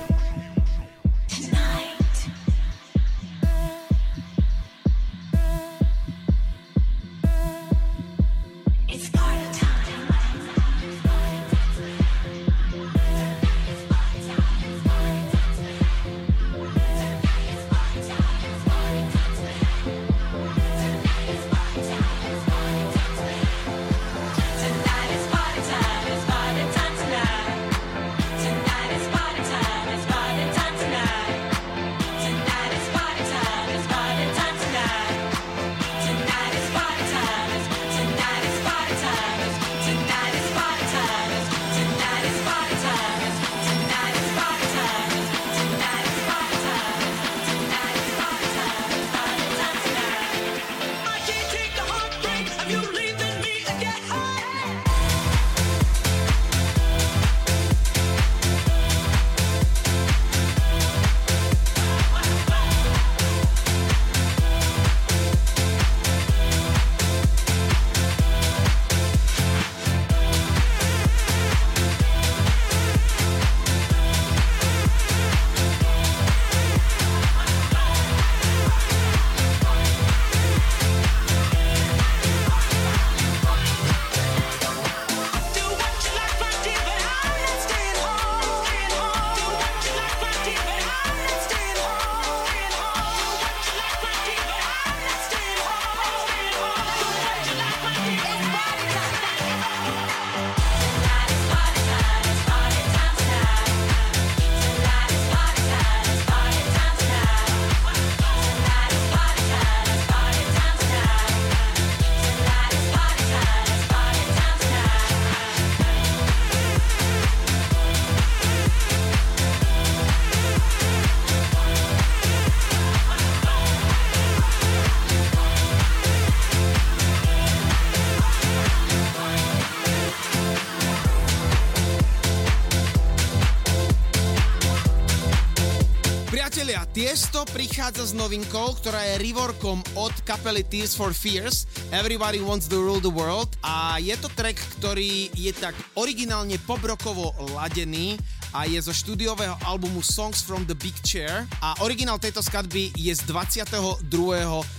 Prichádza 137.51 138.07
s 138.07 138.15
novinkou, 138.15 138.79
ktorá 138.79 139.03
je 139.11 139.27
reworkom 139.27 139.83
od 139.99 140.15
kapely 140.23 140.63
Tears 140.63 140.95
for 140.95 141.11
Fears 141.11 141.67
Everybody 141.91 142.39
Wants 142.39 142.71
to 142.71 142.79
Rule 142.79 143.03
the 143.03 143.11
World 143.11 143.51
a 143.59 143.99
je 143.99 144.15
to 144.15 144.31
track, 144.39 144.55
ktorý 144.79 145.27
je 145.35 145.51
tak 145.51 145.75
originálne 145.99 146.55
pobrokovo 146.63 147.35
ladený 147.51 148.15
a 148.55 148.63
je 148.67 148.79
zo 148.79 148.95
štúdiového 148.95 149.59
albumu 149.67 149.99
Songs 149.99 150.39
from 150.43 150.63
the 150.63 150.75
Big 150.75 150.95
Chair 151.03 151.43
a 151.59 151.75
originál 151.83 152.19
tejto 152.23 152.39
skladby 152.39 152.95
je 152.95 153.13
z 153.15 153.21
22. 153.27 154.07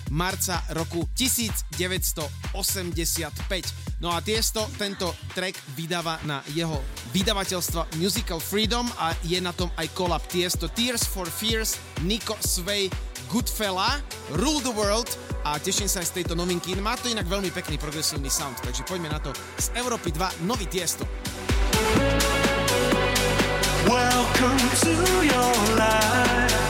marca 0.09 0.65
roku 0.73 1.05
1985. 1.13 3.92
No 4.03 4.11
a 4.11 4.19
Tiesto 4.19 4.67
tento 4.75 5.15
track 5.31 5.55
vydáva 5.79 6.19
na 6.27 6.43
jeho 6.51 6.83
vydavateľstva 7.15 8.03
Musical 8.03 8.43
Freedom 8.43 8.83
a 8.99 9.15
je 9.23 9.39
na 9.39 9.55
tom 9.55 9.71
aj 9.79 9.95
collab 9.95 10.27
Tiesto 10.27 10.67
Tears 10.67 11.07
for 11.07 11.31
Fears, 11.31 11.79
Nico 12.03 12.35
Sway, 12.43 12.91
Goodfella, 13.31 14.03
Rule 14.35 14.59
the 14.67 14.75
World 14.75 15.07
a 15.47 15.55
teším 15.63 15.87
sa 15.87 16.03
aj 16.03 16.11
z 16.11 16.15
tejto 16.19 16.35
novinky. 16.35 16.75
Má 16.83 16.99
to 16.99 17.15
inak 17.15 17.31
veľmi 17.31 17.55
pekný 17.55 17.79
progresívny 17.79 18.27
sound, 18.27 18.59
takže 18.59 18.83
poďme 18.91 19.07
na 19.07 19.23
to 19.23 19.31
z 19.63 19.71
Európy 19.79 20.11
2, 20.11 20.51
nový 20.51 20.67
Tiesto. 20.67 21.07
Welcome 23.87 24.63
to 24.83 24.95
your 25.23 25.55
life. 25.79 26.62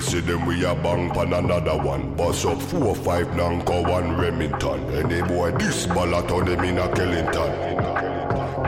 See 0.00 0.20
them, 0.20 0.46
we 0.46 0.64
a 0.64 0.74
bang 0.74 1.10
pan 1.10 1.32
another 1.32 1.76
one. 1.76 2.14
Bust 2.14 2.46
up 2.46 2.60
four, 2.62 2.94
five, 2.94 3.26
Nanko, 3.28 3.88
one 3.88 4.16
Remington. 4.16 4.80
Any 4.94 5.22
boy 5.26 5.50
this 5.52 5.86
ball 5.86 6.22
turn 6.22 6.46
him 6.46 6.64
in 6.64 6.78
a 6.78 6.88
Killington. 6.88 7.76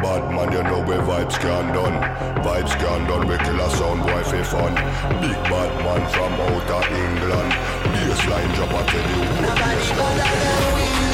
Bad 0.02 0.30
man, 0.34 0.52
you 0.52 0.62
know 0.62 0.82
where 0.84 1.00
vibes 1.00 1.38
can 1.38 1.72
done. 1.72 2.02
Vibes 2.42 2.74
can 2.78 3.06
done, 3.08 3.26
we 3.28 3.36
kill 3.38 3.60
a 3.60 3.70
sound 3.70 4.02
boy 4.02 4.22
for 4.24 4.44
fun. 4.44 4.74
Big 5.20 5.38
bad 5.48 5.72
man 5.84 6.06
from 6.10 6.32
outer 6.32 6.82
England. 6.94 7.52
Baseline 7.92 8.54
drop, 8.54 8.72
I 8.74 8.82
tell 8.86 9.10
you. 9.10 9.22
Nobody 9.42 11.11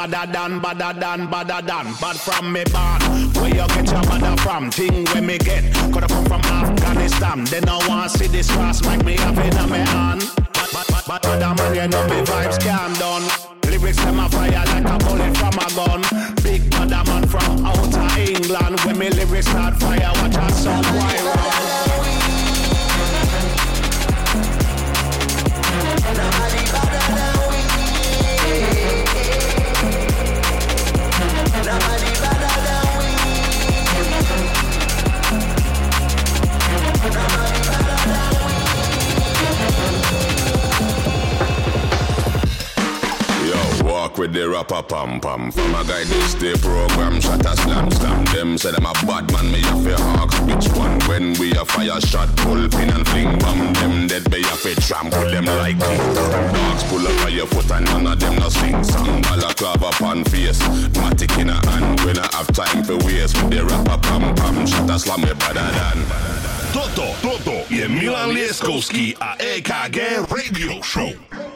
Badder 0.00 0.32
than, 0.32 0.60
badder 0.60 0.98
than, 0.98 1.26
badder 1.26 1.60
than, 1.60 1.92
bad 2.00 2.16
from 2.16 2.54
me 2.54 2.64
born. 2.72 3.02
Where 3.34 3.48
you 3.50 3.68
get 3.68 3.90
your 3.90 4.02
mother 4.08 4.34
from? 4.40 4.70
Thing 4.70 5.04
where 5.12 5.20
me 5.20 5.36
get. 5.36 5.74
Coulda 5.92 6.06
come 6.08 6.24
from 6.24 6.40
Afghanistan. 6.40 7.44
Then 7.44 7.68
I 7.68 7.86
want 7.86 8.10
see 8.10 8.26
this 8.26 8.50
cross 8.50 8.82
like 8.82 9.04
me 9.04 9.18
have 9.18 9.36
it 9.36 9.58
on 9.58 9.70
me 9.70 9.76
hand. 9.76 10.24
But, 10.54 10.72
but, 10.72 11.04
but 11.06 11.26
other 11.26 11.54
man, 11.54 11.74
you 11.74 11.86
know 11.88 12.08
me 12.08 12.24
with 44.30 44.40
the 44.40 44.48
rapper 44.48 44.82
pam 44.82 45.20
pam. 45.20 45.50
From 45.50 45.74
a 45.74 45.84
guy 45.84 46.04
this 46.04 46.34
the 46.34 46.56
program 46.58 47.20
shot 47.20 47.44
a 47.44 47.56
slam 47.56 47.90
slam. 47.90 48.24
Them 48.26 48.58
say 48.58 48.70
them 48.72 48.86
a 48.86 48.92
bad 49.06 49.30
man, 49.32 49.50
me 49.52 49.60
have 49.60 49.84
to 49.84 49.94
ask 50.20 50.36
which 50.46 50.68
one. 50.76 50.98
When 51.08 51.34
we 51.38 51.52
a 51.52 51.64
fire 51.64 52.00
shot, 52.00 52.28
pull 52.38 52.68
pin 52.68 52.90
and 52.90 53.06
fling 53.08 53.38
bomb. 53.38 53.72
Them 53.74 54.06
dead 54.06 54.30
be 54.30 54.42
have 54.42 54.62
to 54.62 54.74
trample 54.76 55.30
them 55.30 55.46
like 55.46 55.78
dogs. 55.78 56.84
Pull 56.84 57.06
up 57.06 57.24
on 57.26 57.32
your 57.32 57.46
foot 57.46 57.70
and 57.70 57.86
none 57.86 58.06
of 58.06 58.20
them 58.20 58.36
no 58.36 58.48
sing 58.48 58.82
song. 58.84 59.22
Balaclava 59.22 59.90
pan 59.98 60.24
face, 60.24 60.62
matic 60.94 61.38
in 61.40 61.50
a 61.50 61.58
hand. 61.66 62.00
We 62.00 62.12
not 62.12 62.32
have 62.34 62.48
time 62.52 62.84
for 62.84 62.96
waste. 63.04 63.36
With 63.42 63.50
the 63.50 63.64
rapper 63.64 63.98
pam 64.02 64.34
pam 64.34 64.66
shot 64.66 64.90
a 64.90 64.98
slam 64.98 65.20
me 65.22 65.32
better 65.34 65.70
than. 65.74 65.98
Toto, 66.72 67.14
toto 67.20 67.66
je 67.68 67.88
Milan 67.88 68.30
Lieskovský 68.30 69.18
a 69.18 69.34
EKG 69.42 70.30
Radio 70.30 70.78
Show. 70.82 71.49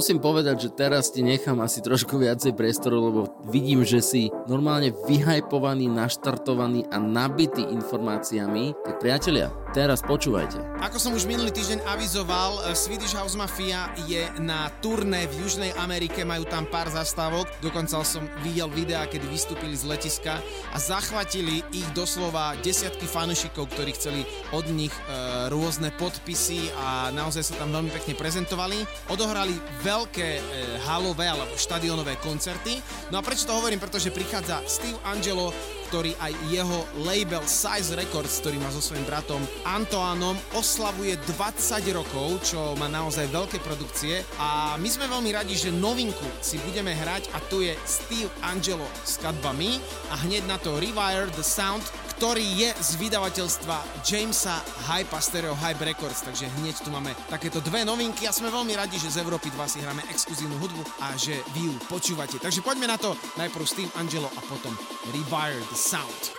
Musím 0.00 0.16
povedať, 0.16 0.64
že 0.64 0.68
teraz 0.72 1.12
ti 1.12 1.20
nechám 1.20 1.60
asi 1.60 1.84
trošku 1.84 2.16
viacej 2.16 2.56
priestoru, 2.56 3.12
lebo 3.12 3.20
vidím, 3.50 3.82
že 3.82 3.98
si 3.98 4.22
normálne 4.46 4.94
vyhajpovaný, 5.10 5.90
naštartovaný 5.90 6.86
a 6.94 7.02
nabitý 7.02 7.66
informáciami. 7.66 8.72
Tak 8.86 9.02
priatelia, 9.02 9.50
teraz 9.74 10.00
počúvajte. 10.06 10.62
Ako 10.80 11.02
som 11.02 11.12
už 11.12 11.26
minulý 11.26 11.50
týždeň 11.50 11.82
avizoval, 11.90 12.70
eh, 12.70 12.78
Swedish 12.78 13.12
House 13.18 13.34
Mafia 13.34 13.90
je 14.06 14.22
na 14.38 14.70
turné 14.78 15.26
v 15.26 15.44
Južnej 15.44 15.74
Amerike, 15.76 16.22
majú 16.22 16.46
tam 16.46 16.64
pár 16.70 16.88
zastávok, 16.88 17.50
dokonca 17.58 17.98
som 18.06 18.22
videl 18.46 18.70
videá, 18.70 19.04
kedy 19.10 19.26
vystúpili 19.26 19.74
z 19.74 19.90
letiska 19.90 20.38
a 20.70 20.76
zachvatili 20.78 21.66
ich 21.74 21.86
doslova 21.96 22.54
desiatky 22.60 23.08
fanúšikov, 23.08 23.66
ktorí 23.72 23.90
chceli 23.96 24.22
od 24.52 24.66
nich 24.70 24.92
e, 24.92 25.02
rôzne 25.48 25.90
podpisy 25.96 26.70
a 26.76 27.10
naozaj 27.10 27.42
sa 27.42 27.54
tam 27.58 27.72
veľmi 27.74 27.90
pekne 27.90 28.14
prezentovali. 28.14 28.78
Odohrali 29.08 29.54
veľké 29.82 30.28
e, 30.38 30.42
halové 30.86 31.26
alebo 31.26 31.56
štadionové 31.56 32.20
koncerty. 32.20 32.78
No 33.10 33.18
a 33.18 33.24
prečo 33.24 33.39
to 33.46 33.56
hovorím? 33.56 33.80
Pretože 33.80 34.12
prichádza 34.12 34.60
Steve 34.66 34.98
Angelo, 35.06 35.54
ktorý 35.90 36.14
aj 36.22 36.32
jeho 36.54 36.86
label 37.02 37.42
Size 37.46 37.98
Records, 37.98 38.38
ktorý 38.38 38.62
má 38.62 38.70
so 38.70 38.78
svojím 38.78 39.02
bratom 39.10 39.42
Antoánom, 39.66 40.38
oslavuje 40.54 41.18
20 41.26 41.98
rokov, 41.98 42.42
čo 42.46 42.78
má 42.78 42.86
naozaj 42.86 43.26
veľké 43.30 43.58
produkcie 43.62 44.22
a 44.38 44.78
my 44.78 44.86
sme 44.86 45.10
veľmi 45.10 45.34
radi, 45.34 45.58
že 45.58 45.74
novinku 45.74 46.26
si 46.38 46.62
budeme 46.62 46.94
hrať 46.94 47.34
a 47.34 47.42
tu 47.50 47.66
je 47.66 47.74
Steve 47.82 48.30
Angelo 48.46 48.86
s 49.02 49.18
kadbami 49.18 49.82
a 50.10 50.20
hneď 50.22 50.46
na 50.46 50.56
to 50.62 50.78
Rewire 50.78 51.26
the 51.34 51.42
Sound, 51.42 51.82
ktorý 52.20 52.44
je 52.52 52.68
z 52.76 52.90
vydavateľstva 53.00 54.04
Jamesa 54.04 54.60
Hype 54.92 55.16
Stereo 55.24 55.56
Hype 55.56 55.88
Records, 55.88 56.20
takže 56.20 56.52
hneď 56.60 56.84
tu 56.84 56.92
máme 56.92 57.16
takéto 57.32 57.64
dve 57.64 57.80
novinky 57.80 58.28
a 58.28 58.36
sme 58.36 58.52
veľmi 58.52 58.76
radi, 58.76 59.00
že 59.00 59.08
z 59.08 59.24
Európy 59.24 59.48
2 59.48 59.56
si 59.64 59.80
hráme 59.80 60.04
exkluzívnu 60.12 60.60
hudbu 60.60 60.84
a 61.00 61.16
že 61.16 61.40
vy 61.56 61.72
ju 61.72 61.74
počúvate. 61.88 62.36
Takže 62.36 62.60
poďme 62.60 62.92
na 62.92 63.00
to, 63.00 63.16
najprv 63.40 63.64
Steve 63.64 63.88
Angelo 63.96 64.28
a 64.36 64.40
potom 64.44 64.76
Rewire 65.16 65.64
the 65.72 65.78
Sound. 65.80 66.36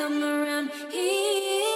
Come 0.00 0.24
around 0.24 0.72
here. 0.88 1.68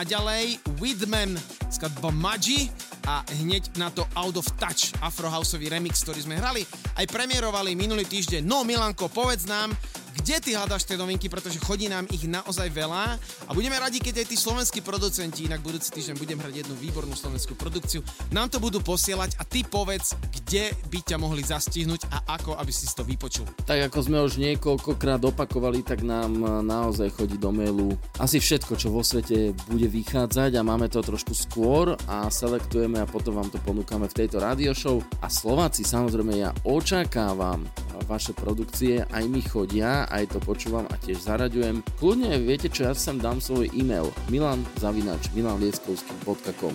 Naďalej 0.00 0.56
Widman 0.80 1.36
skladba 1.68 2.08
Magi 2.08 2.72
a 3.04 3.20
hneď 3.44 3.76
na 3.76 3.92
to 3.92 4.08
Out 4.16 4.40
of 4.40 4.48
Touch 4.56 4.96
Afrohouseový 5.04 5.68
remix, 5.68 6.00
ktorý 6.00 6.24
sme 6.24 6.40
hrali, 6.40 6.64
aj 6.96 7.04
premiérovali 7.12 7.76
minulý 7.76 8.08
týždeň. 8.08 8.40
No 8.40 8.64
Milanko, 8.64 9.12
povedz 9.12 9.44
nám, 9.44 9.76
kde 10.16 10.40
ty 10.40 10.56
hľadáš 10.56 10.88
tie 10.88 10.96
novinky, 10.96 11.28
pretože 11.28 11.60
chodí 11.60 11.92
nám 11.92 12.08
ich 12.08 12.24
naozaj 12.24 12.72
veľa 12.72 13.20
a 13.50 13.54
budeme 13.54 13.74
radi, 13.82 13.98
keď 13.98 14.22
aj 14.22 14.26
tí 14.30 14.36
slovenskí 14.38 14.78
producenti, 14.78 15.50
inak 15.50 15.58
budúci 15.58 15.90
týždeň 15.90 16.22
budem 16.22 16.38
hrať 16.38 16.62
jednu 16.62 16.78
výbornú 16.78 17.18
slovenskú 17.18 17.58
produkciu, 17.58 17.98
nám 18.30 18.46
to 18.46 18.62
budú 18.62 18.78
posielať 18.78 19.34
a 19.36 19.42
ty 19.42 19.66
povedz, 19.66 20.14
kde 20.30 20.70
by 20.86 21.02
ťa 21.02 21.18
mohli 21.18 21.42
zastihnúť 21.42 22.06
a 22.14 22.38
ako, 22.38 22.54
aby 22.54 22.70
si 22.70 22.86
to 22.86 23.02
vypočul. 23.02 23.42
Tak 23.66 23.90
ako 23.90 23.98
sme 24.06 24.22
už 24.22 24.38
niekoľkokrát 24.38 25.18
opakovali, 25.26 25.82
tak 25.82 26.06
nám 26.06 26.62
naozaj 26.62 27.10
chodí 27.10 27.42
do 27.42 27.50
mailu 27.50 27.98
asi 28.22 28.38
všetko, 28.38 28.78
čo 28.78 28.94
vo 28.94 29.02
svete 29.02 29.50
bude 29.66 29.90
vychádzať 29.90 30.54
a 30.54 30.62
máme 30.62 30.86
to 30.86 31.02
trošku 31.02 31.34
skôr 31.34 31.98
a 32.06 32.30
selektujeme 32.30 33.02
a 33.02 33.10
potom 33.10 33.34
vám 33.34 33.50
to 33.50 33.58
ponúkame 33.66 34.06
v 34.06 34.14
tejto 34.14 34.38
radio 34.38 34.70
show. 34.70 35.02
A 35.18 35.26
Slováci, 35.26 35.82
samozrejme, 35.82 36.38
ja 36.38 36.54
očakávam 36.62 37.66
vaše 38.10 38.34
produkcie, 38.34 39.06
aj 39.06 39.24
mi 39.30 39.38
chodia, 39.46 40.10
aj 40.10 40.34
to 40.34 40.38
počúvam 40.42 40.90
a 40.90 40.98
tiež 40.98 41.22
zaraďujem. 41.22 41.86
Kľudne 42.02 42.42
viete 42.42 42.66
čo, 42.66 42.90
ja 42.90 42.92
sem 42.98 43.22
dám 43.22 43.38
svoj 43.38 43.70
e-mail 43.70 44.10
milan 44.26 44.66
zavinač 44.82 45.30
milanlieskovský.com 45.30 46.74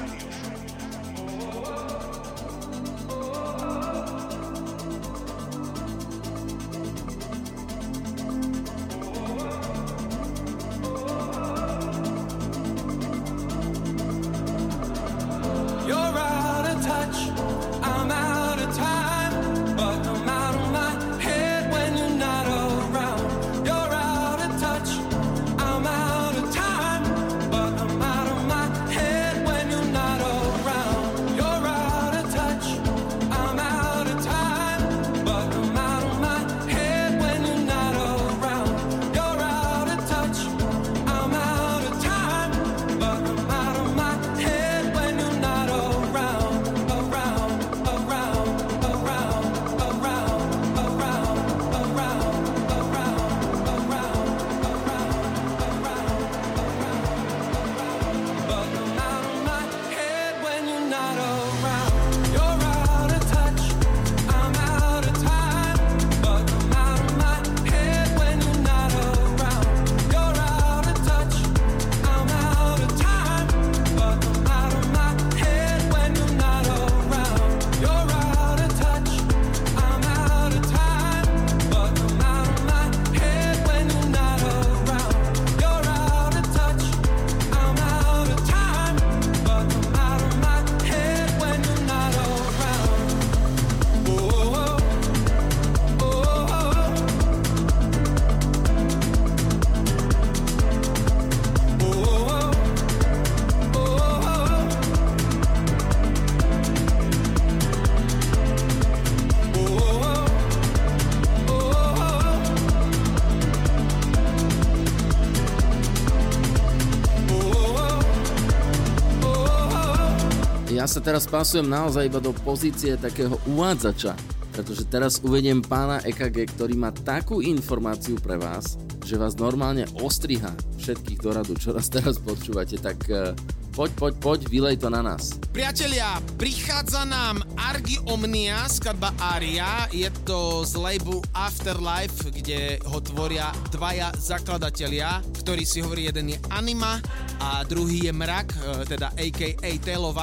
Teraz 121.11 121.27
pasujem 121.27 121.67
naozaj 121.67 122.07
iba 122.07 122.23
do 122.23 122.31
pozície 122.31 122.95
takého 122.95 123.35
uvádzača, 123.43 124.15
pretože 124.55 124.87
teraz 124.87 125.19
uvediem 125.19 125.59
pána 125.59 125.99
EKG, 126.07 126.55
ktorý 126.55 126.79
má 126.79 126.95
takú 126.95 127.43
informáciu 127.43 128.15
pre 128.15 128.39
vás, 128.39 128.79
že 129.03 129.19
vás 129.19 129.35
normálne 129.35 129.83
ostriha 129.99 130.55
všetkých 130.79 131.19
do 131.19 131.35
radu, 131.35 131.53
čo 131.59 131.75
nás 131.75 131.91
teraz 131.91 132.15
počúvate, 132.15 132.79
tak 132.79 132.95
eh, 133.11 133.35
poď, 133.75 133.91
poď, 133.99 134.13
poď, 134.23 134.39
vylej 134.47 134.79
to 134.79 134.87
na 134.87 135.03
nás. 135.03 135.35
Priatelia, 135.51 136.15
prichádza 136.39 137.03
nám 137.03 137.43
Argy 137.59 137.99
Omnia, 138.07 138.71
skladba 138.71 139.11
Aria. 139.19 139.91
Je 139.91 140.07
to 140.23 140.63
z 140.63 140.79
labelu 140.79 141.19
Afterlife, 141.35 142.31
kde 142.31 142.79
ho 142.87 143.03
tvoria 143.03 143.51
dvaja 143.67 144.15
zakladatelia, 144.15 145.19
ktorý 145.43 145.67
si 145.67 145.83
hovorí, 145.83 146.07
jeden 146.07 146.35
je 146.35 146.37
Anima 146.47 147.03
a 147.41 147.65
druhý 147.65 148.05
je 148.05 148.13
Mrak, 148.13 148.47
e, 148.53 148.57
teda 148.85 149.09
a.k.a. 149.17 149.69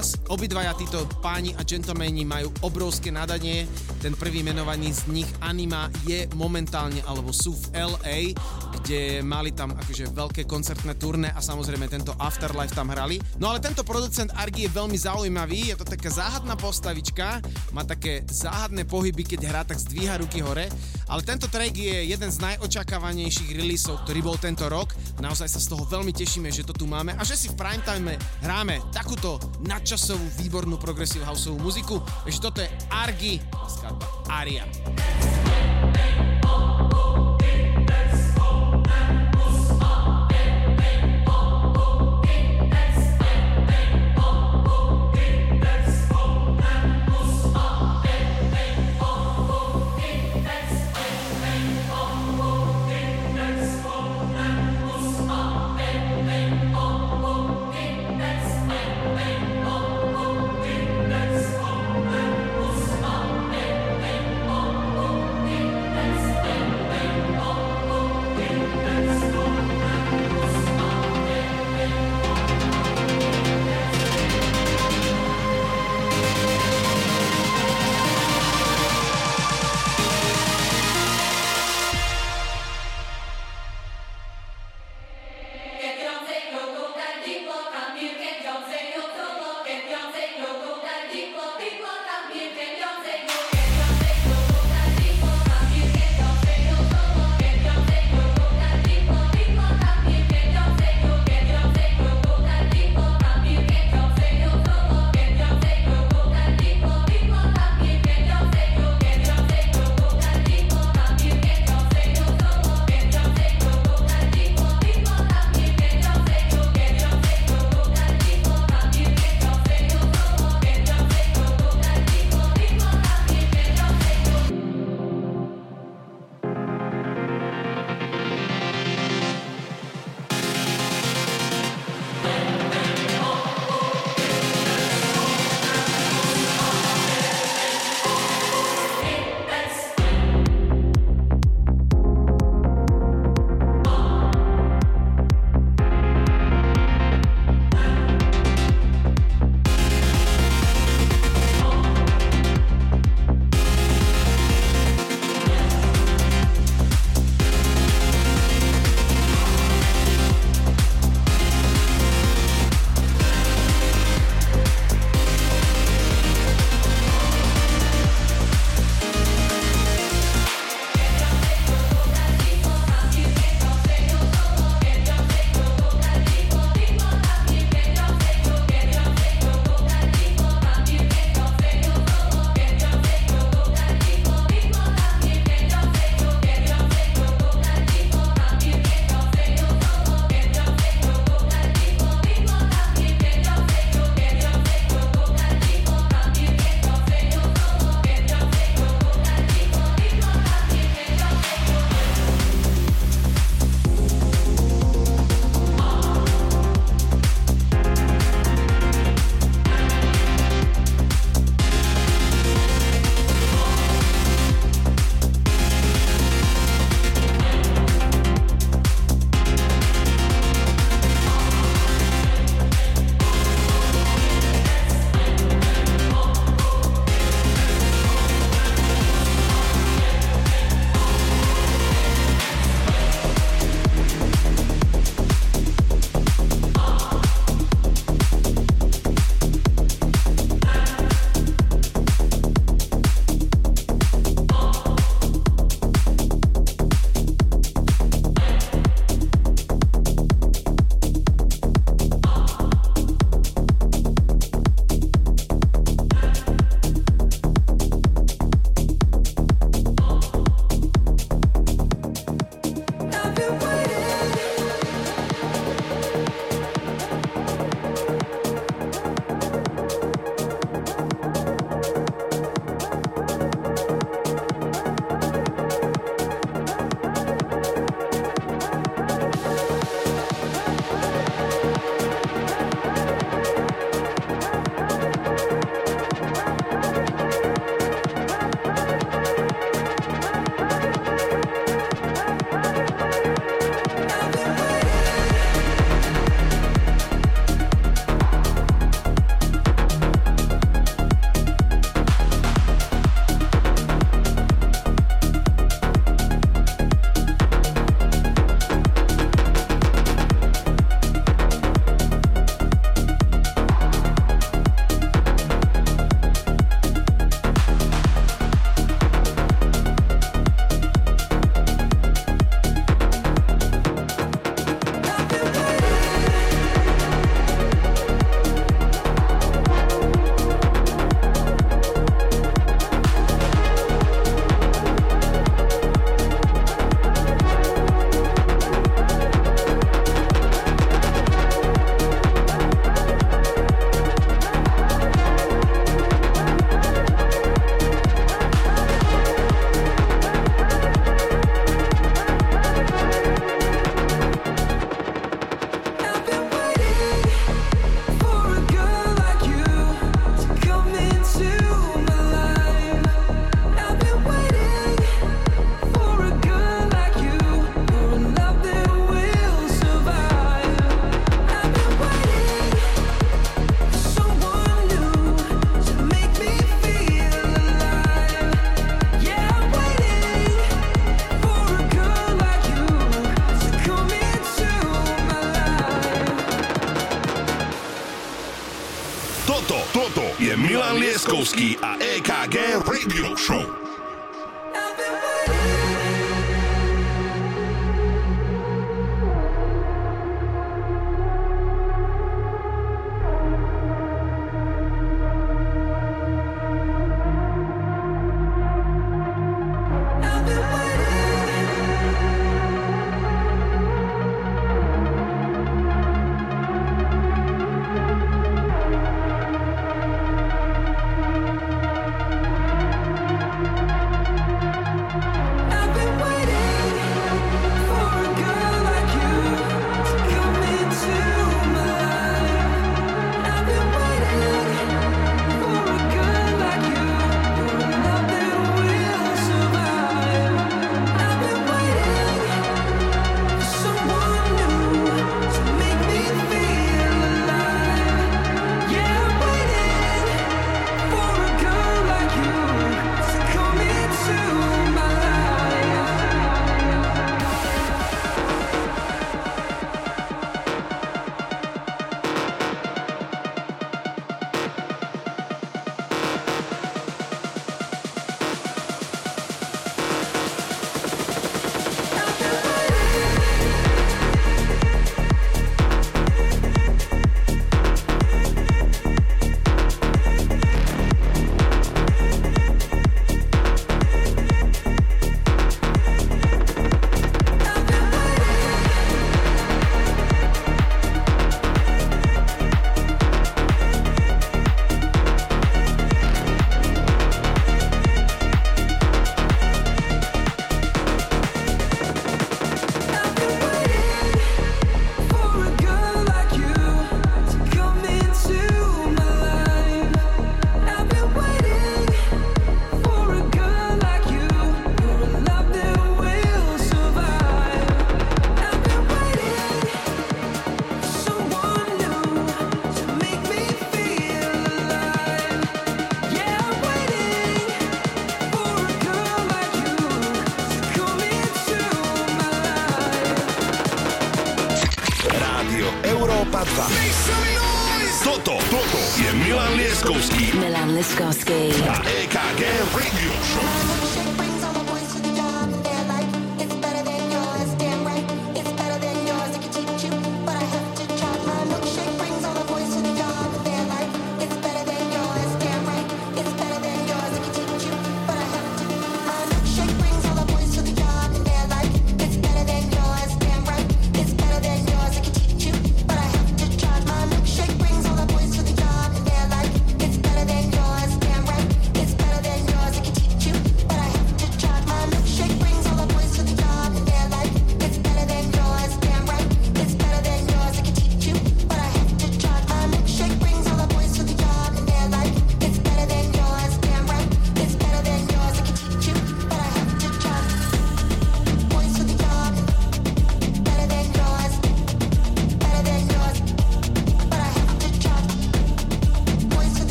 Us. 0.00 0.16
Obidvaja 0.32 0.72
títo 0.72 1.04
páni 1.20 1.52
a 1.52 1.60
gentlemani 1.60 2.24
majú 2.24 2.48
obrovské 2.64 3.12
nadanie. 3.12 3.68
Ten 4.00 4.16
prvý 4.16 4.40
menovaný 4.40 4.96
z 4.96 5.12
nich 5.12 5.28
Anima 5.44 5.92
je 6.08 6.24
momentálne, 6.32 7.04
alebo 7.04 7.28
sú 7.28 7.52
v 7.52 7.64
LA, 7.76 8.18
kde 8.80 9.20
mali 9.20 9.52
tam 9.52 9.76
akože 9.76 10.08
veľké 10.16 10.42
koncertné 10.48 10.96
turné 10.96 11.28
a 11.36 11.44
samozrejme 11.44 11.84
tento 11.92 12.16
Afterlife 12.16 12.72
tam 12.72 12.88
hrali. 12.88 13.20
No 13.36 13.52
ale 13.52 13.60
tento 13.60 13.84
producent 13.84 14.32
Argy 14.32 14.64
je 14.66 14.72
veľmi 14.72 14.96
zaujímavý, 14.96 15.70
je 15.70 15.76
to 15.76 15.84
taká 15.84 16.08
záhadná 16.08 16.56
postavička, 16.56 17.44
má 17.76 17.84
také 17.84 18.24
záhadné 18.24 18.88
pohyby, 18.88 19.36
keď 19.36 19.40
hrá, 19.52 19.62
tak 19.68 19.76
zdvíha 19.78 20.16
ruky 20.16 20.40
hore, 20.40 20.72
ale 21.12 21.20
tento 21.28 21.44
track 21.44 21.76
je 21.76 22.08
jeden 22.08 22.30
z 22.32 22.40
najočakávanejších 22.40 23.52
releaseov, 23.52 24.00
ktorý 24.08 24.20
bol 24.24 24.40
tento 24.40 24.64
rok. 24.64 24.96
Naozaj 25.22 25.54
sa 25.54 25.62
z 25.62 25.70
toho 25.70 25.86
veľmi 25.86 26.10
tešíme, 26.10 26.50
že 26.50 26.66
to 26.66 26.74
tu 26.74 26.90
máme 26.90 27.14
a 27.14 27.22
že 27.22 27.38
si 27.38 27.46
v 27.46 27.54
primetime 27.54 28.18
hráme 28.42 28.82
takúto 28.90 29.38
nadčasovú, 29.62 30.26
výbornú 30.42 30.82
progressive 30.82 31.22
houseovú 31.22 31.62
muziku. 31.62 32.02
Takže 32.26 32.40
toto 32.42 32.58
je 32.58 32.66
Argy, 32.90 33.38
skladba 33.70 34.02
Aria. 34.26 34.66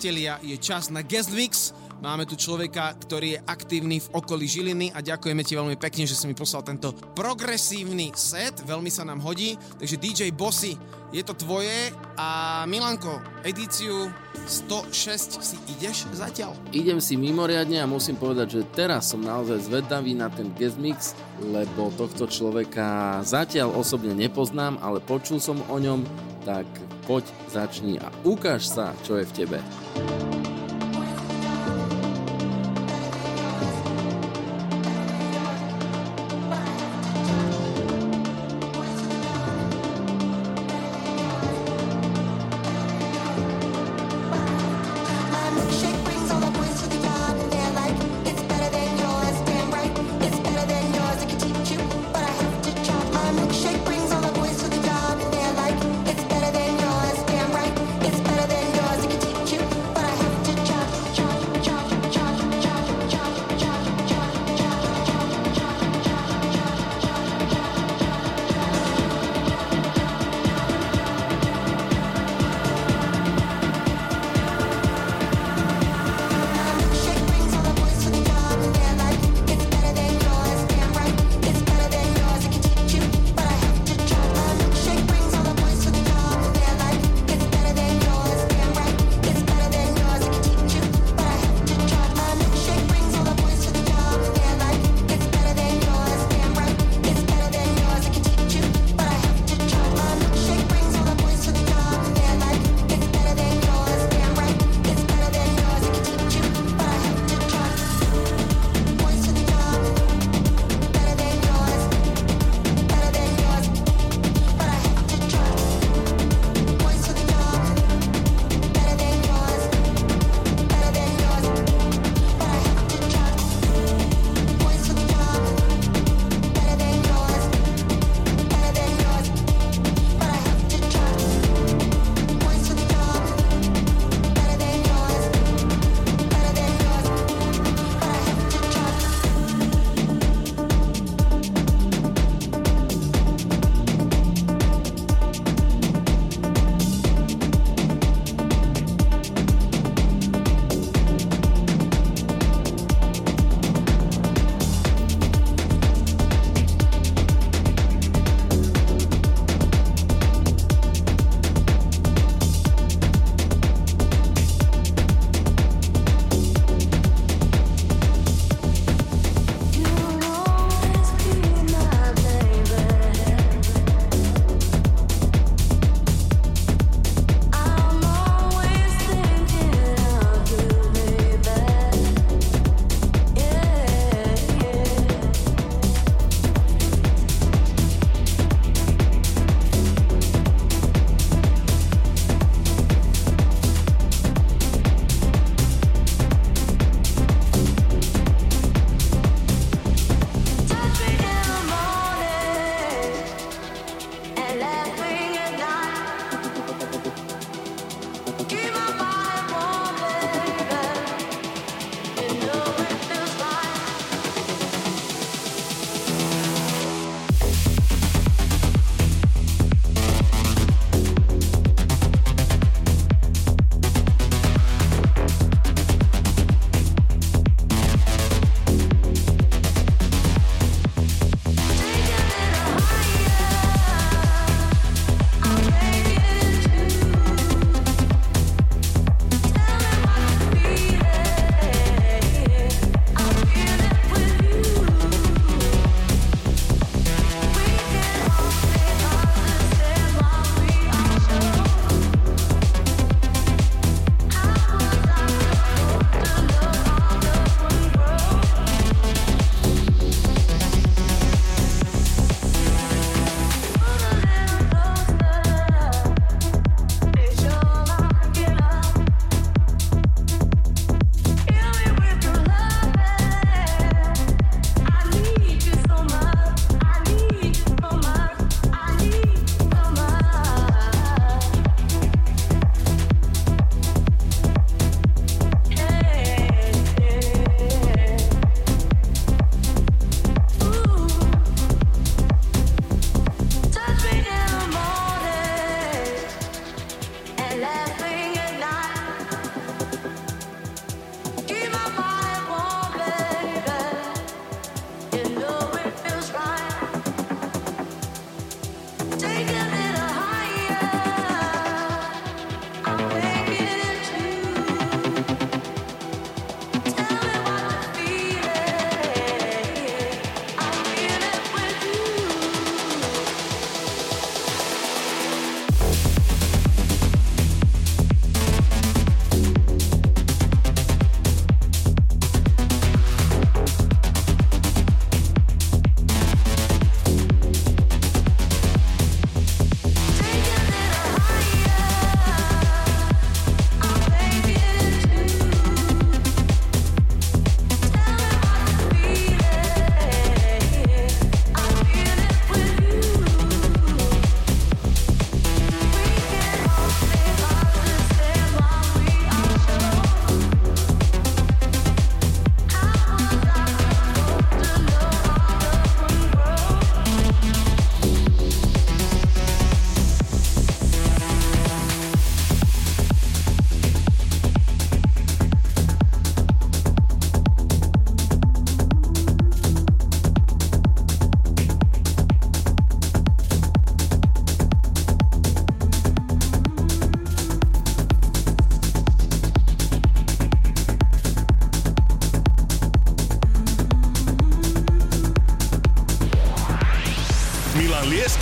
Priatelia, 0.00 0.40
je 0.40 0.56
čas 0.56 0.88
na 0.88 1.04
guest 1.04 1.28
mix. 1.28 1.76
Máme 2.00 2.24
tu 2.24 2.32
človeka, 2.32 2.96
ktorý 3.04 3.36
je 3.36 3.44
aktívny 3.44 4.00
v 4.00 4.08
okolí 4.16 4.48
Žiliny 4.48 4.96
a 4.96 5.04
ďakujeme 5.04 5.44
ti 5.44 5.52
veľmi 5.52 5.76
pekne, 5.76 6.08
že 6.08 6.16
si 6.16 6.24
mi 6.24 6.32
poslal 6.32 6.64
tento 6.64 6.96
progresívny 7.12 8.08
set, 8.16 8.64
veľmi 8.64 8.88
sa 8.88 9.04
nám 9.04 9.20
hodí. 9.20 9.60
Takže 9.76 10.00
DJ 10.00 10.32
Bossy, 10.32 10.72
je 11.12 11.20
to 11.20 11.36
tvoje 11.36 11.92
a 12.16 12.64
Milanko, 12.64 13.20
edíciu 13.44 14.08
106 14.48 15.44
si 15.44 15.60
ideš 15.76 16.08
zatiaľ? 16.16 16.56
Idem 16.72 16.96
si 16.96 17.20
mimoriadne 17.20 17.84
a 17.84 17.84
musím 17.84 18.16
povedať, 18.16 18.56
že 18.56 18.72
teraz 18.72 19.12
som 19.12 19.20
naozaj 19.20 19.68
zvedavý 19.68 20.16
na 20.16 20.32
ten 20.32 20.48
guest 20.56 20.80
mix, 20.80 21.12
lebo 21.44 21.92
tohto 21.92 22.24
človeka 22.24 23.20
zatiaľ 23.20 23.76
osobne 23.76 24.16
nepoznám, 24.16 24.80
ale 24.80 25.04
počul 25.04 25.36
som 25.36 25.60
o 25.68 25.76
ňom, 25.76 26.08
tak 26.48 26.64
poď 27.04 27.28
začni 27.52 28.00
a 28.00 28.08
ukáž 28.22 28.64
sa, 28.64 28.96
čo 29.04 29.20
je 29.20 29.28
v 29.28 29.34
tebe. 29.44 29.60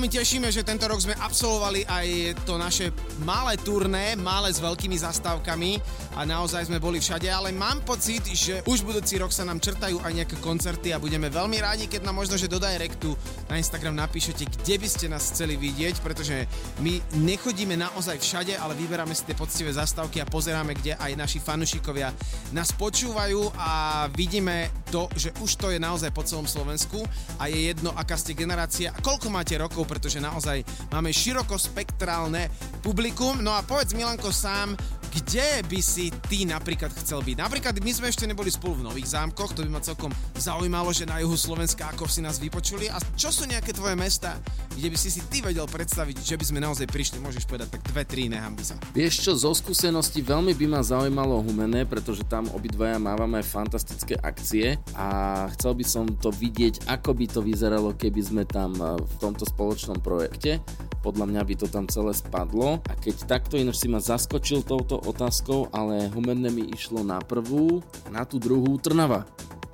Tešíme, 0.09 0.49
že 0.49 0.65
tento 0.65 0.89
rok 0.89 1.05
sme 1.05 1.13
absolvovali 1.21 1.85
aj 1.85 2.07
to 2.49 2.57
naše 2.57 2.89
malé 3.29 3.61
turné, 3.61 4.17
malé 4.17 4.49
s 4.49 4.57
veľkými 4.57 4.97
zastávkami 4.97 5.77
a 6.17 6.25
naozaj 6.25 6.73
sme 6.73 6.81
boli 6.81 6.97
všade, 6.97 7.29
ale 7.29 7.53
mám 7.53 7.85
pocit, 7.85 8.25
že 8.25 8.65
už 8.65 8.89
budúci 8.89 9.21
rok 9.21 9.29
sa 9.29 9.45
nám 9.45 9.61
črtajú 9.61 10.01
aj 10.01 10.13
nejaké 10.17 10.37
koncerty 10.41 10.97
a 10.97 10.99
budeme 10.99 11.29
veľmi 11.29 11.61
rádi, 11.61 11.93
keď 11.93 12.09
nám 12.09 12.25
možno, 12.25 12.41
že 12.41 12.49
do 12.49 12.57
directu 12.57 13.13
na 13.53 13.61
Instagram 13.61 14.01
napíšete, 14.01 14.49
kde 14.49 14.81
by 14.81 14.89
ste 14.89 15.13
nás 15.13 15.29
chceli 15.29 15.61
vidieť, 15.61 16.01
pretože 16.01 16.49
my 16.81 17.05
nechodíme 17.21 17.77
naozaj 17.77 18.17
všade, 18.17 18.57
ale 18.57 18.73
vyberáme 18.81 19.13
si 19.13 19.29
tie 19.29 19.37
poctivé 19.37 19.77
zastávky 19.77 20.25
a 20.25 20.31
pozeráme, 20.31 20.73
kde 20.73 20.97
aj 20.97 21.13
naši 21.21 21.39
fanúšikovia 21.39 22.17
nás 22.57 22.73
počúvajú 22.73 23.53
a 23.61 23.71
vidíme 24.17 24.73
to, 24.89 25.09
že 25.15 25.31
už 25.45 25.51
to 25.61 25.69
je 25.73 25.79
naozaj 25.81 26.11
po 26.13 26.25
celom 26.25 26.49
Slovensku 26.49 27.05
a 27.37 27.49
je 27.49 27.73
jedno, 27.73 27.93
aká 27.93 28.17
ste 28.17 28.33
generácia 28.37 28.91
koľko 29.05 29.29
máte 29.33 29.55
rokov, 29.57 29.85
pretože 29.89 30.21
naozaj 30.21 30.65
máme 30.93 31.13
širokospektrálne 31.13 32.49
publikum. 32.81 33.41
No 33.41 33.55
a 33.55 33.65
povedz 33.65 33.93
Milanko 33.95 34.33
sám, 34.33 34.75
kde 35.19 35.67
by 35.67 35.81
si 35.83 36.15
ty 36.31 36.47
napríklad 36.47 36.95
chcel 37.03 37.27
byť? 37.27 37.37
Napríklad 37.43 37.75
my 37.83 37.91
sme 37.91 38.07
ešte 38.07 38.23
neboli 38.23 38.55
spolu 38.55 38.79
v 38.79 38.87
Nových 38.87 39.19
zámkoch, 39.19 39.51
to 39.51 39.67
by 39.67 39.71
ma 39.75 39.83
celkom 39.83 40.15
zaujímalo, 40.39 40.95
že 40.95 41.11
na 41.11 41.19
juhu 41.19 41.35
Slovenska 41.35 41.91
ako 41.91 42.07
si 42.07 42.23
nás 42.23 42.39
vypočuli. 42.39 42.87
A 42.87 43.03
čo 43.19 43.35
sú 43.35 43.43
nejaké 43.51 43.75
tvoje 43.75 43.99
mesta, 43.99 44.39
kde 44.79 44.95
by 44.95 44.97
si 45.01 45.11
si 45.11 45.19
ty 45.27 45.43
vedel 45.43 45.67
predstaviť, 45.67 46.23
že 46.23 46.39
by 46.39 46.45
sme 46.47 46.59
naozaj 46.63 46.87
prišli? 46.87 47.19
Môžeš 47.19 47.51
povedať 47.51 47.75
tak 47.75 47.83
dve, 47.91 48.07
tri, 48.07 48.31
nehambi 48.31 48.63
sa. 48.63 48.79
Vieš 48.95 49.27
čo, 49.27 49.33
zo 49.35 49.51
skúsenosti 49.51 50.23
veľmi 50.23 50.55
by 50.55 50.67
ma 50.71 50.81
zaujímalo 50.87 51.43
Humené, 51.43 51.83
pretože 51.83 52.23
tam 52.23 52.47
obidvaja 52.55 53.03
mávame 53.03 53.43
fantastické 53.43 54.15
akcie 54.23 54.79
a 54.95 55.51
chcel 55.59 55.75
by 55.75 55.83
som 55.83 56.05
to 56.07 56.31
vidieť, 56.31 56.87
ako 56.87 57.11
by 57.19 57.27
to 57.27 57.41
vyzeralo, 57.43 57.91
keby 57.99 58.23
sme 58.23 58.43
tam 58.47 58.71
eh, 58.79 58.95
v 59.03 59.15
tomto 59.19 59.43
spoločnom 59.43 59.99
projekte. 59.99 60.63
Podľa 61.03 61.27
mňa 61.31 61.43
by 61.43 61.55
to 61.59 61.67
tam 61.71 61.87
celé 61.91 62.15
spadlo 62.15 62.83
a 62.87 62.93
keď 62.95 63.27
takto 63.27 63.55
ináč 63.59 63.83
si 63.83 63.89
ma 63.91 64.03
zaskočil 64.03 64.67
touto 64.67 64.99
otázkou, 65.11 65.73
ale 65.73 66.09
Humenné 66.13 66.53
mi 66.53 66.69
išlo 66.71 67.01
na 67.01 67.19
prvú 67.19 67.81
a 68.07 68.09
na 68.13 68.23
tú 68.29 68.37
druhú 68.37 68.77
Trnava. 68.77 69.25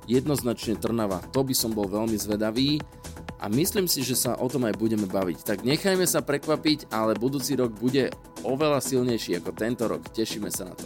Jednoznačne 0.05 0.79
Trnava, 0.79 1.19
to 1.33 1.41
by 1.43 1.53
som 1.53 1.73
bol 1.73 1.89
veľmi 1.89 2.15
zvedavý 2.15 2.79
a 3.41 3.49
myslím 3.51 3.89
si, 3.89 4.01
že 4.01 4.15
sa 4.15 4.37
o 4.39 4.47
tom 4.47 4.65
aj 4.65 4.79
budeme 4.79 5.05
baviť. 5.05 5.43
Tak 5.43 5.57
nechajme 5.67 6.05
sa 6.07 6.23
prekvapiť, 6.23 6.89
ale 6.93 7.19
budúci 7.19 7.57
rok 7.57 7.75
bude 7.75 8.13
oveľa 8.45 8.79
silnejší 8.79 9.41
ako 9.41 9.51
tento 9.53 9.83
rok. 9.89 10.01
Tešíme 10.13 10.49
sa 10.53 10.71
na 10.71 10.73
to. 10.77 10.85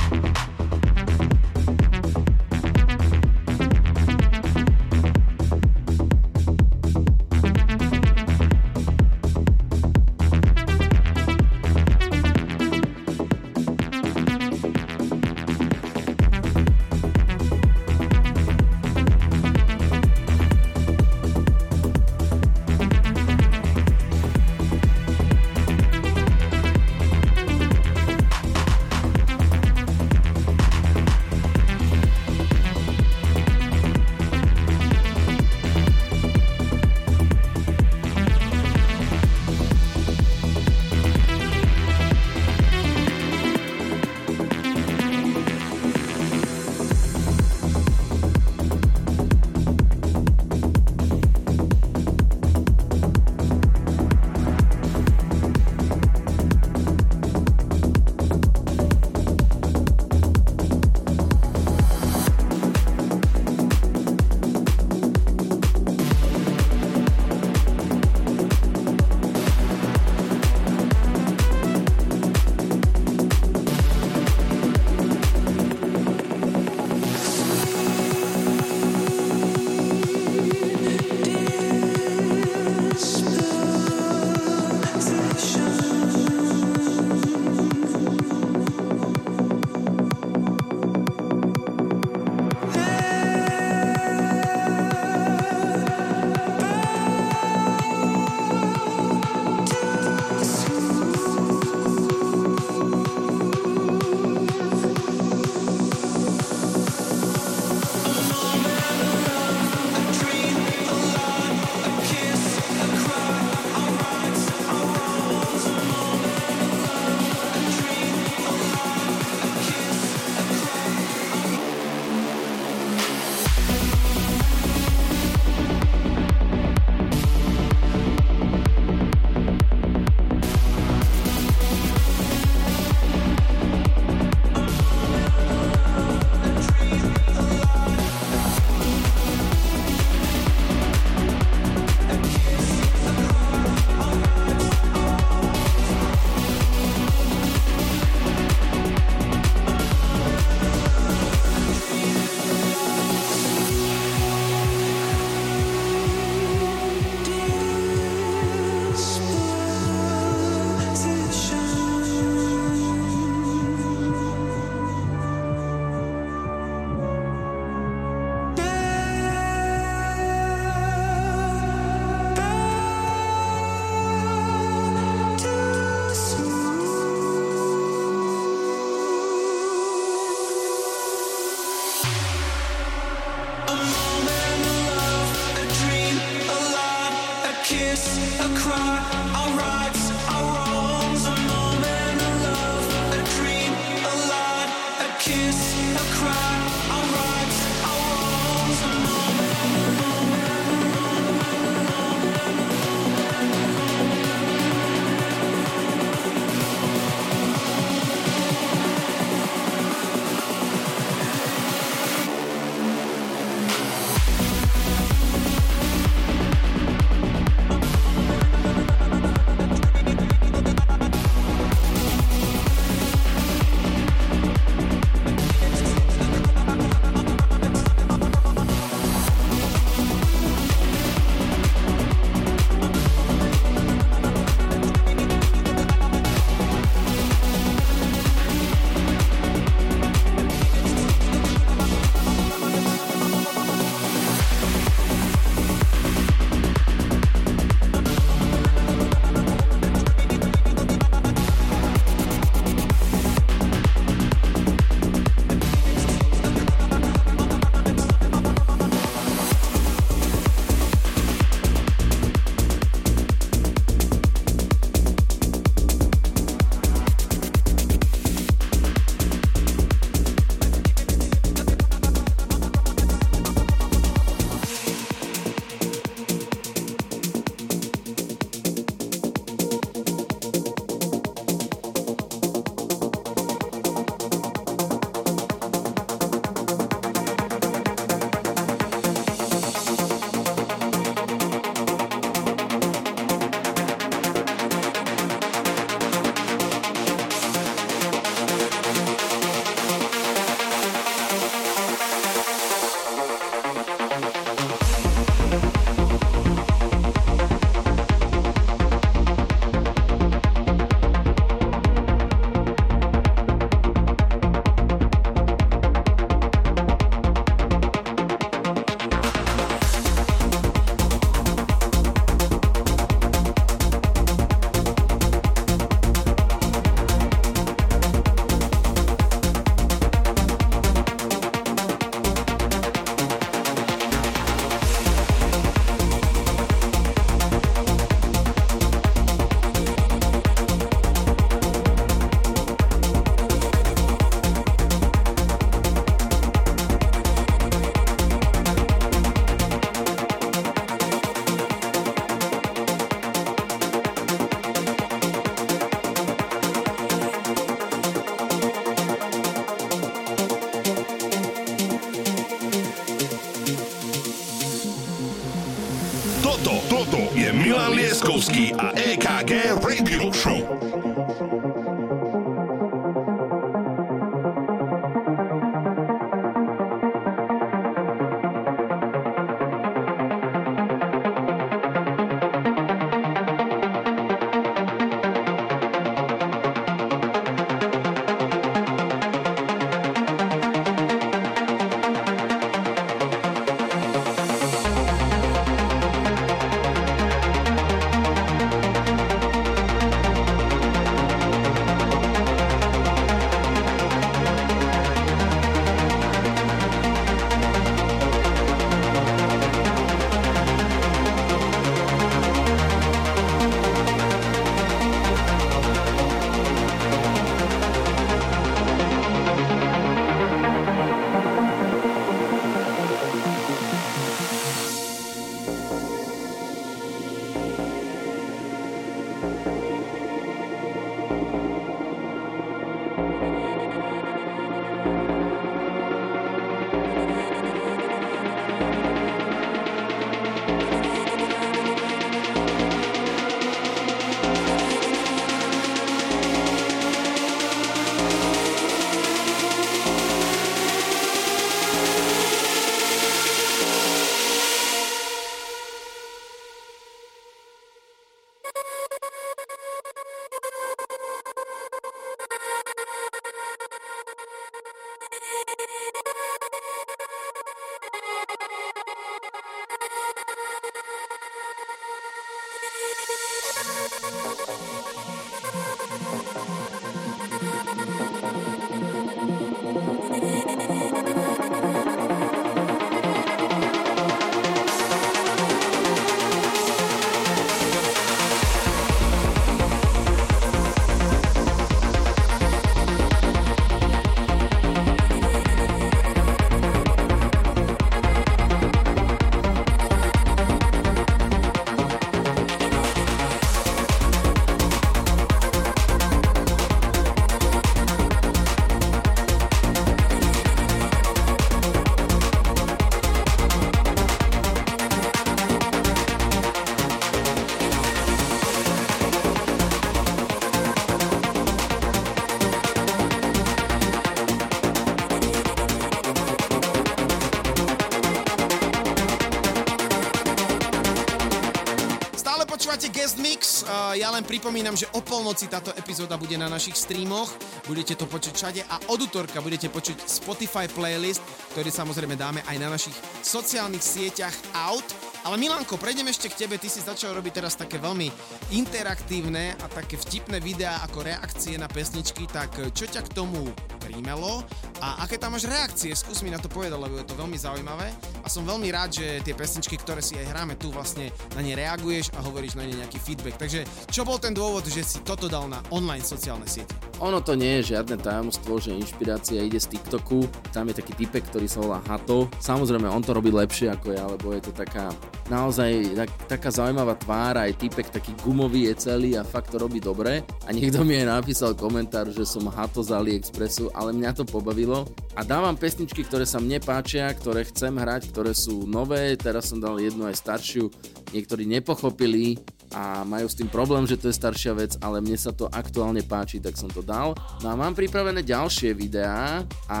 Len 534.40 534.48
pripomínam, 534.48 534.96
že 534.96 535.04
o 535.12 535.20
polnoci 535.20 535.68
táto 535.68 535.92
epizóda 536.00 536.40
bude 536.40 536.56
na 536.56 536.64
našich 536.64 536.96
streamoch, 536.96 537.52
budete 537.84 538.16
to 538.16 538.24
počuť 538.24 538.52
všade 538.56 538.80
a 538.88 538.96
od 539.12 539.20
útorka 539.20 539.60
budete 539.60 539.92
počuť 539.92 540.16
Spotify 540.24 540.88
playlist, 540.88 541.44
ktorý 541.76 541.92
samozrejme 541.92 542.40
dáme 542.40 542.64
aj 542.64 542.76
na 542.80 542.88
našich 542.88 543.12
sociálnych 543.44 544.00
sieťach 544.00 544.56
out. 544.72 545.04
Ale 545.44 545.60
Milanko, 545.60 546.00
prejdem 546.00 546.32
ešte 546.32 546.48
k 546.48 546.64
tebe, 546.64 546.80
ty 546.80 546.88
si 546.88 547.04
začal 547.04 547.36
robiť 547.36 547.52
teraz 547.52 547.76
také 547.76 548.00
veľmi 548.00 548.32
interaktívne 548.72 549.76
a 549.76 549.86
také 549.92 550.16
vtipné 550.16 550.56
videá 550.56 551.04
ako 551.04 551.28
reakcie 551.28 551.76
na 551.76 551.88
pesničky, 551.88 552.48
tak 552.48 552.72
čo 552.96 553.04
ťa 553.04 553.20
k 553.28 553.44
tomu 553.44 553.68
príjmelo 554.00 554.64
a 555.04 555.20
aké 555.20 555.36
tam 555.36 555.52
máš 555.52 555.68
reakcie? 555.68 556.16
Skús 556.16 556.40
mi 556.40 556.48
na 556.48 556.60
to 556.60 556.72
povedať, 556.72 556.96
lebo 556.96 557.20
je 557.20 557.28
to 557.28 557.36
veľmi 557.36 557.60
zaujímavé 557.60 558.08
som 558.50 558.66
veľmi 558.66 558.90
rád, 558.90 559.14
že 559.14 559.38
tie 559.46 559.54
pesničky, 559.54 559.94
ktoré 559.94 560.18
si 560.18 560.34
aj 560.34 560.50
hráme 560.50 560.74
tu 560.74 560.90
vlastne 560.90 561.30
na 561.54 561.62
ne 561.62 561.78
reaguješ 561.78 562.34
a 562.34 562.42
hovoríš 562.42 562.74
na 562.74 562.82
ne 562.82 562.98
nejaký 562.98 563.22
feedback. 563.22 563.54
Takže 563.62 563.86
čo 564.10 564.26
bol 564.26 564.42
ten 564.42 564.50
dôvod, 564.50 564.82
že 564.90 565.06
si 565.06 565.22
toto 565.22 565.46
dal 565.46 565.70
na 565.70 565.78
online 565.94 566.26
sociálne 566.26 566.66
siete? 566.66 566.90
Ono 567.22 567.38
to 567.38 567.54
nie 567.54 567.78
je 567.78 567.94
žiadne 567.94 568.18
tajomstvo, 568.18 568.82
že 568.82 568.98
inšpirácia 568.98 569.62
ide 569.62 569.78
z 569.78 569.94
TikToku. 569.94 570.50
Tam 570.74 570.90
je 570.90 570.98
taký 570.98 571.14
typek, 571.14 571.46
ktorý 571.46 571.70
sa 571.70 571.78
volá 571.78 572.02
Hato. 572.10 572.50
Samozrejme, 572.58 573.06
on 573.06 573.22
to 573.22 573.30
robí 573.30 573.54
lepšie 573.54 573.94
ako 573.94 574.08
ja, 574.10 574.26
lebo 574.26 574.50
je 574.50 574.66
to 574.66 574.72
taká 574.74 575.14
naozaj 575.46 576.16
tak, 576.18 576.30
taká 576.46 576.68
zaujímavá 576.74 577.14
tvár, 577.18 577.54
aj 577.58 577.78
typek 577.78 578.10
taký 578.10 578.34
gumový 578.42 578.90
je 578.90 578.94
celý 579.10 579.38
a 579.38 579.46
fakt 579.46 579.70
to 579.70 579.78
robí 579.78 580.02
dobre. 580.02 580.42
A 580.66 580.74
niekto 580.74 581.06
mi 581.06 581.14
aj 581.22 581.38
napísal 581.38 581.78
komentár, 581.78 582.26
že 582.34 582.42
som 582.42 582.66
Hato 582.66 583.06
z 583.06 583.14
AliExpressu, 583.14 583.94
ale 583.94 584.10
mňa 584.10 584.42
to 584.42 584.44
pobavilo. 584.48 585.06
A 585.40 585.44
dávam 585.48 585.72
pesničky, 585.72 586.20
ktoré 586.20 586.44
sa 586.44 586.60
mne 586.60 586.84
páčia, 586.84 587.32
ktoré 587.32 587.64
chcem 587.64 587.96
hrať, 587.96 588.28
ktoré 588.28 588.52
sú 588.52 588.84
nové. 588.84 589.32
Teraz 589.40 589.72
som 589.72 589.80
dal 589.80 589.96
jednu 589.96 590.28
aj 590.28 590.36
staršiu. 590.36 590.92
Niektorí 591.32 591.64
nepochopili, 591.64 592.60
a 592.90 593.22
majú 593.22 593.46
s 593.46 593.54
tým 593.54 593.70
problém, 593.70 594.02
že 594.02 594.18
to 594.18 594.28
je 594.28 594.36
staršia 594.36 594.74
vec, 594.74 594.98
ale 594.98 595.22
mne 595.22 595.38
sa 595.38 595.54
to 595.54 595.70
aktuálne 595.70 596.26
páči, 596.26 596.58
tak 596.58 596.74
som 596.74 596.90
to 596.90 597.00
dal. 597.00 597.38
No 597.62 597.70
a 597.70 597.78
mám 597.78 597.94
pripravené 597.94 598.42
ďalšie 598.42 598.92
videá 598.98 599.62
a 599.86 600.00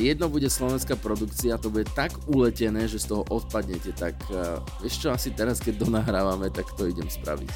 jedno 0.00 0.32
bude 0.32 0.48
slovenská 0.48 0.96
produkcia, 0.96 1.60
to 1.60 1.68
bude 1.68 1.84
tak 1.92 2.16
uletené, 2.24 2.88
že 2.88 3.04
z 3.04 3.12
toho 3.12 3.28
odpadnete, 3.28 3.92
tak 3.92 4.16
uh, 4.32 4.56
vieš 4.80 5.04
čo, 5.04 5.12
asi 5.12 5.36
teraz, 5.36 5.60
keď 5.60 5.84
to 5.84 5.86
nahrávame, 5.92 6.48
tak 6.48 6.64
to 6.74 6.88
idem 6.88 7.06
spraviť. 7.12 7.52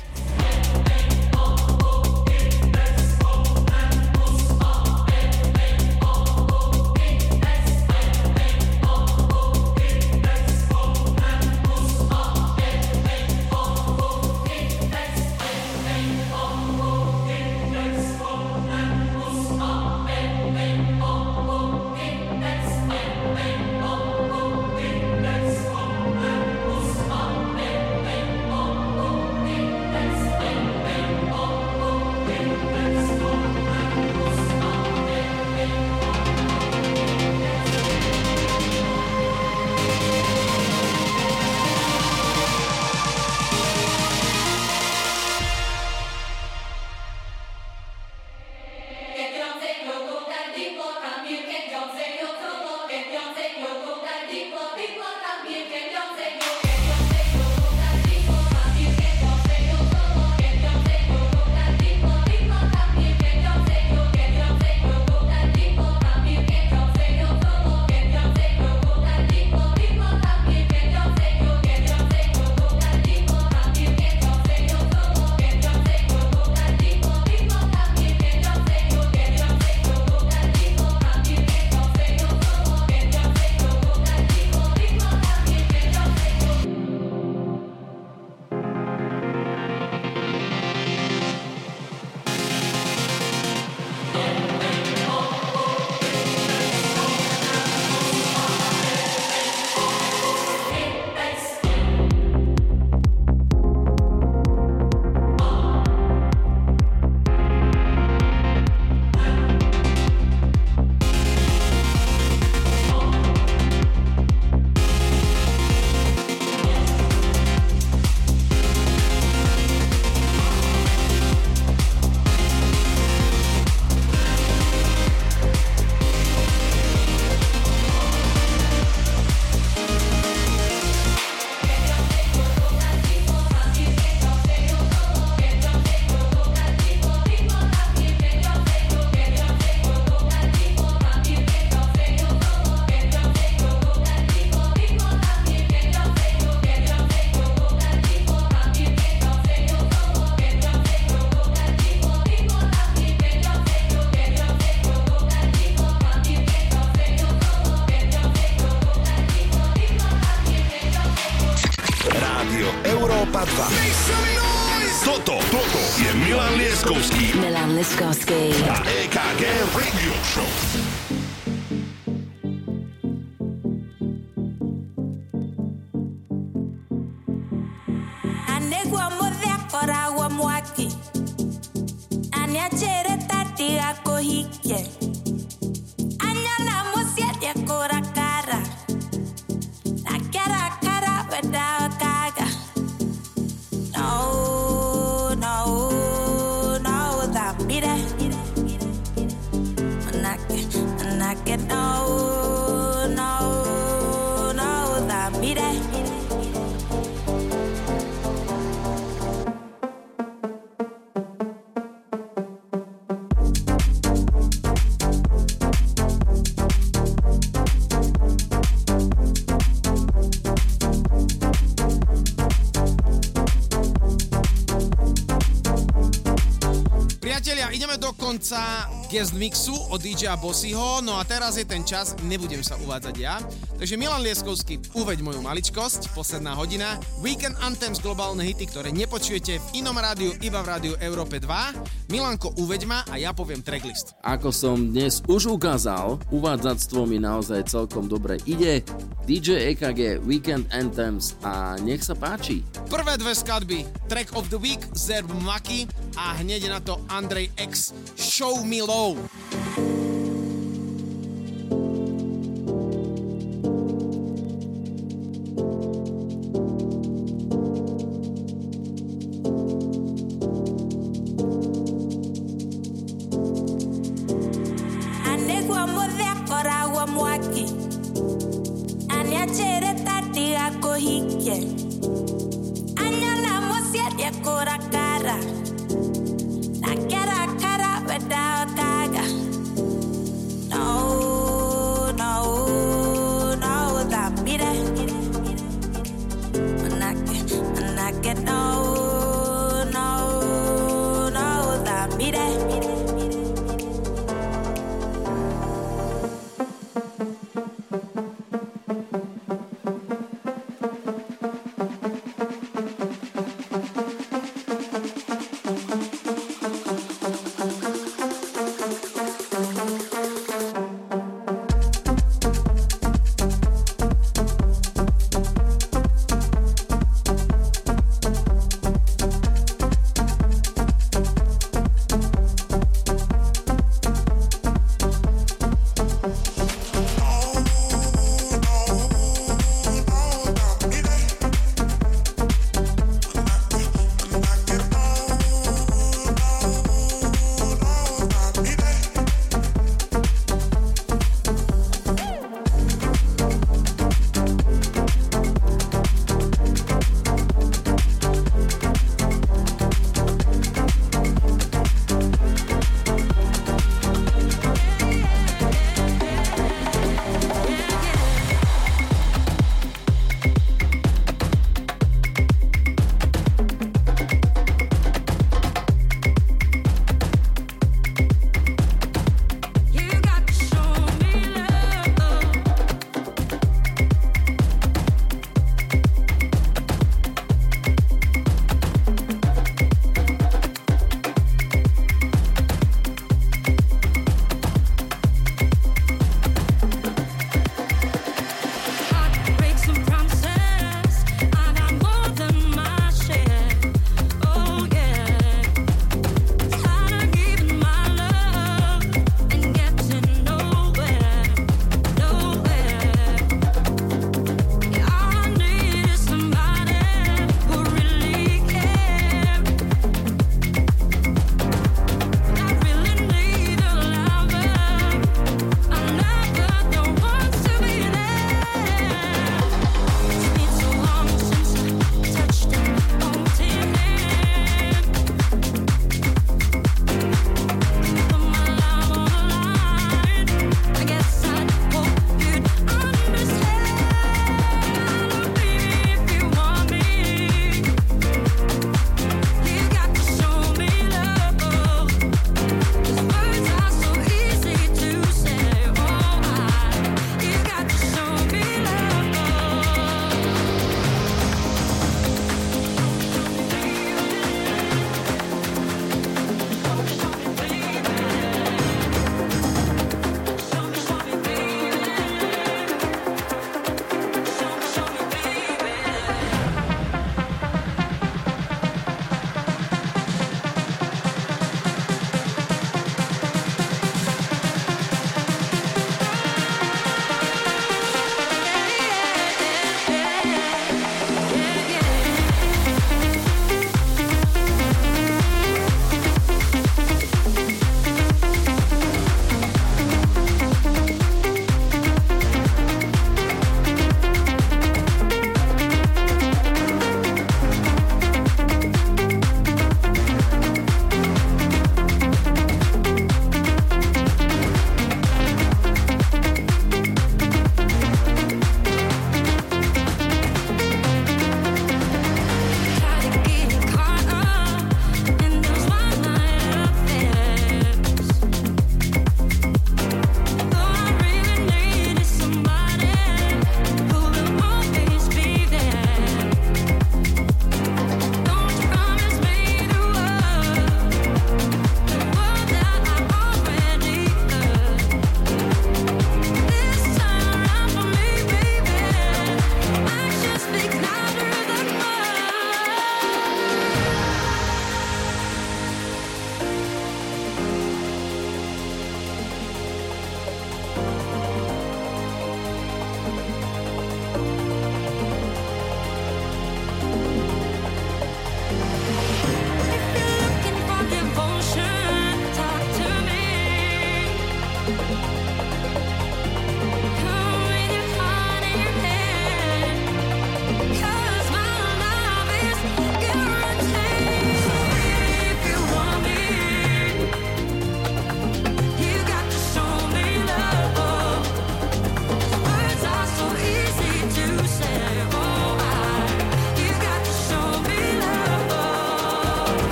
Konca 228.29 228.85
guest 229.09 229.33
mixu 229.33 229.73
od 229.89 230.05
DJ 230.05 230.37
Bossyho, 230.37 231.01
no 231.01 231.17
a 231.17 231.25
teraz 231.25 231.57
je 231.57 231.65
ten 231.65 231.81
čas, 231.81 232.13
nebudem 232.29 232.61
sa 232.61 232.77
uvádzať 232.77 233.15
ja. 233.17 233.41
Takže 233.81 233.97
Milan 233.97 234.21
Lieskovský, 234.21 234.85
uveď 234.93 235.25
moju 235.25 235.41
maličkosť, 235.41 236.13
posledná 236.13 236.53
hodina. 236.53 237.01
Weekend 237.25 237.57
Anthems 237.65 238.05
globálne 238.05 238.45
hity, 238.45 238.69
ktoré 238.69 238.93
nepočujete 238.93 239.57
v 239.57 239.67
inom 239.81 239.97
rádiu, 239.97 240.37
iba 240.45 240.61
v 240.61 240.69
rádiu 240.69 240.95
Európe 241.01 241.41
2. 241.41 242.13
Milanko, 242.13 242.53
uveď 242.61 242.85
ma 242.85 243.01
a 243.09 243.17
ja 243.17 243.33
poviem 243.33 243.65
tracklist. 243.65 244.13
Ako 244.21 244.53
som 244.53 244.93
dnes 244.93 245.25
už 245.25 245.49
ukázal, 245.49 246.21
uvádzactvo 246.29 247.09
mi 247.09 247.17
naozaj 247.17 247.65
celkom 247.65 248.13
dobre 248.13 248.37
ide. 248.45 248.85
DJ 249.25 249.73
EKG 249.73 250.21
Weekend 250.25 250.69
Anthems 250.69 251.33
a 251.41 251.81
nech 251.81 252.05
sa 252.05 252.13
páči. 252.13 252.61
Prvé 252.93 253.17
dve 253.17 253.33
skladby, 253.33 253.89
track 254.09 254.37
of 254.37 254.53
the 254.53 254.61
week, 254.61 254.85
Zerb 254.93 255.33
Maki 255.45 255.89
a 256.17 256.37
hneď 256.41 256.73
na 256.73 256.81
to 256.85 257.01
Andrej 257.09 257.53
X, 257.61 257.93
Show 258.39 258.63
Me 258.63 258.83
Low. 258.83 259.38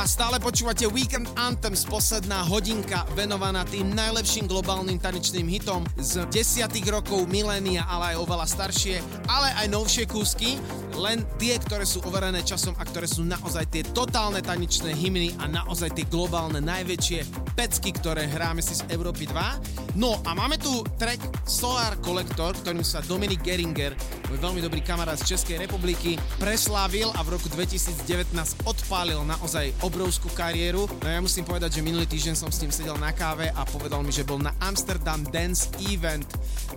Priatelia, 0.00 0.16
stále 0.16 0.40
počúvate 0.40 0.88
Weekend 0.88 1.28
Anthems, 1.36 1.84
posledná 1.84 2.40
hodinka 2.48 3.04
venovaná 3.12 3.68
tým 3.68 3.92
najlepším 3.92 4.48
globálnym 4.48 4.96
tanečným 4.96 5.44
hitom 5.44 5.84
z 6.00 6.24
desiatých 6.32 6.88
rokov 6.88 7.28
milénia, 7.28 7.84
ale 7.84 8.16
aj 8.16 8.24
oveľa 8.24 8.46
staršie, 8.48 8.96
ale 9.28 9.52
aj 9.60 9.68
novšie 9.68 10.08
kúsky, 10.08 10.56
len 10.96 11.20
tie, 11.36 11.60
ktoré 11.60 11.84
sú 11.84 12.00
overené 12.08 12.40
časom 12.40 12.72
a 12.80 12.88
ktoré 12.88 13.04
sú 13.04 13.28
naozaj 13.28 13.68
tie 13.68 13.84
totálne 13.92 14.40
tanečné 14.40 14.96
hymny 14.96 15.36
a 15.36 15.44
naozaj 15.52 15.92
tie 15.92 16.08
globálne 16.08 16.64
najväčšie 16.64 17.49
pecky, 17.54 17.90
ktoré 17.94 18.26
hráme 18.26 18.62
si 18.62 18.78
z 18.78 18.86
Európy 18.90 19.26
2. 19.28 19.94
No 19.98 20.18
a 20.22 20.34
máme 20.34 20.56
tu 20.56 20.82
track 20.96 21.18
Solar 21.46 21.98
Collector, 21.98 22.54
ktorým 22.62 22.86
sa 22.86 23.02
Dominik 23.02 23.42
Geringer, 23.42 23.92
môj 24.30 24.38
veľmi 24.38 24.60
dobrý 24.62 24.80
kamarát 24.80 25.18
z 25.18 25.34
Českej 25.34 25.66
republiky, 25.66 26.14
preslávil 26.38 27.10
a 27.18 27.20
v 27.26 27.34
roku 27.34 27.50
2019 27.50 28.30
odpálil 28.64 29.18
naozaj 29.26 29.74
obrovskú 29.82 30.30
kariéru. 30.32 30.86
No 31.02 31.08
ja 31.10 31.18
musím 31.18 31.42
povedať, 31.42 31.80
že 31.80 31.86
minulý 31.86 32.06
týždeň 32.06 32.34
som 32.38 32.50
s 32.54 32.62
ním 32.62 32.70
sedel 32.70 32.94
na 33.02 33.10
káve 33.10 33.50
a 33.50 33.62
povedal 33.66 34.06
mi, 34.06 34.14
že 34.14 34.22
bol 34.22 34.38
na 34.38 34.54
Amsterdam 34.62 35.26
Dance 35.34 35.66
Event 35.90 36.26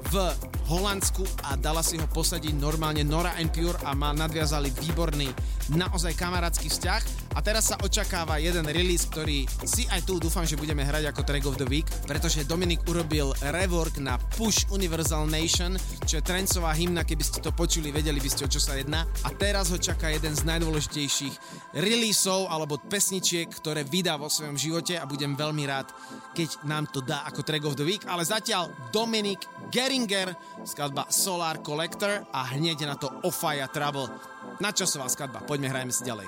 v 0.10 0.34
Holandsku 0.68 1.22
a 1.46 1.54
dala 1.60 1.86
si 1.86 2.02
ho 2.02 2.08
posadiť 2.10 2.58
normálne 2.58 3.06
Nora 3.06 3.38
and 3.38 3.54
Pure 3.54 3.78
a 3.86 3.94
ma 3.94 4.16
nadviazali 4.16 4.74
výborný, 4.74 5.30
naozaj 5.72 6.18
kamarátsky 6.20 6.68
vzťah. 6.68 7.24
A 7.34 7.42
teraz 7.42 7.74
sa 7.74 7.80
očakáva 7.82 8.38
jeden 8.38 8.68
release, 8.70 9.10
ktorý 9.10 9.50
si 9.66 9.90
aj 9.90 10.06
tu 10.06 10.22
dúfam, 10.22 10.46
že 10.46 10.60
budeme 10.60 10.86
hrať 10.86 11.10
ako 11.10 11.22
Track 11.26 11.46
of 11.50 11.58
the 11.58 11.66
Week, 11.66 11.88
pretože 12.06 12.46
Dominik 12.46 12.86
urobil 12.86 13.34
rework 13.50 13.98
na 13.98 14.22
Push 14.38 14.70
Universal 14.70 15.26
Nation, 15.26 15.74
čo 16.06 16.22
je 16.22 16.24
trencová 16.24 16.76
hymna, 16.78 17.02
keby 17.02 17.26
ste 17.26 17.42
to 17.42 17.50
počuli, 17.50 17.90
vedeli 17.90 18.22
by 18.22 18.30
ste 18.30 18.46
o 18.46 18.52
čo 18.52 18.62
sa 18.62 18.78
jedná. 18.78 19.08
A 19.26 19.34
teraz 19.34 19.74
ho 19.74 19.82
čaká 19.82 20.14
jeden 20.14 20.38
z 20.38 20.46
najdôležitejších 20.46 21.36
releaseov 21.74 22.52
alebo 22.54 22.78
pesničiek, 22.78 23.50
ktoré 23.50 23.82
vydá 23.82 24.20
vo 24.20 24.30
svojom 24.30 24.60
živote 24.60 25.00
a 25.00 25.10
budem 25.10 25.34
veľmi 25.34 25.64
rád, 25.66 25.90
keď 26.38 26.70
nám 26.70 26.86
to 26.94 27.02
dá 27.02 27.26
ako 27.26 27.42
Track 27.42 27.66
of 27.66 27.78
the 27.80 27.86
Week. 27.88 28.06
Ale 28.06 28.22
zatiaľ 28.22 28.70
Dominik 28.94 29.42
Geringer, 29.74 30.38
skladba 30.62 31.10
Solar 31.10 31.66
Collector 31.66 32.30
a 32.30 32.54
hneď 32.54 32.86
na 32.86 32.94
to 32.94 33.10
Ofaya 33.26 33.66
Trouble. 33.70 34.33
Nadčasová 34.62 35.10
skladba, 35.10 35.44
poďme 35.44 35.70
hrajme 35.70 35.92
si 35.94 36.04
ďalej. 36.06 36.28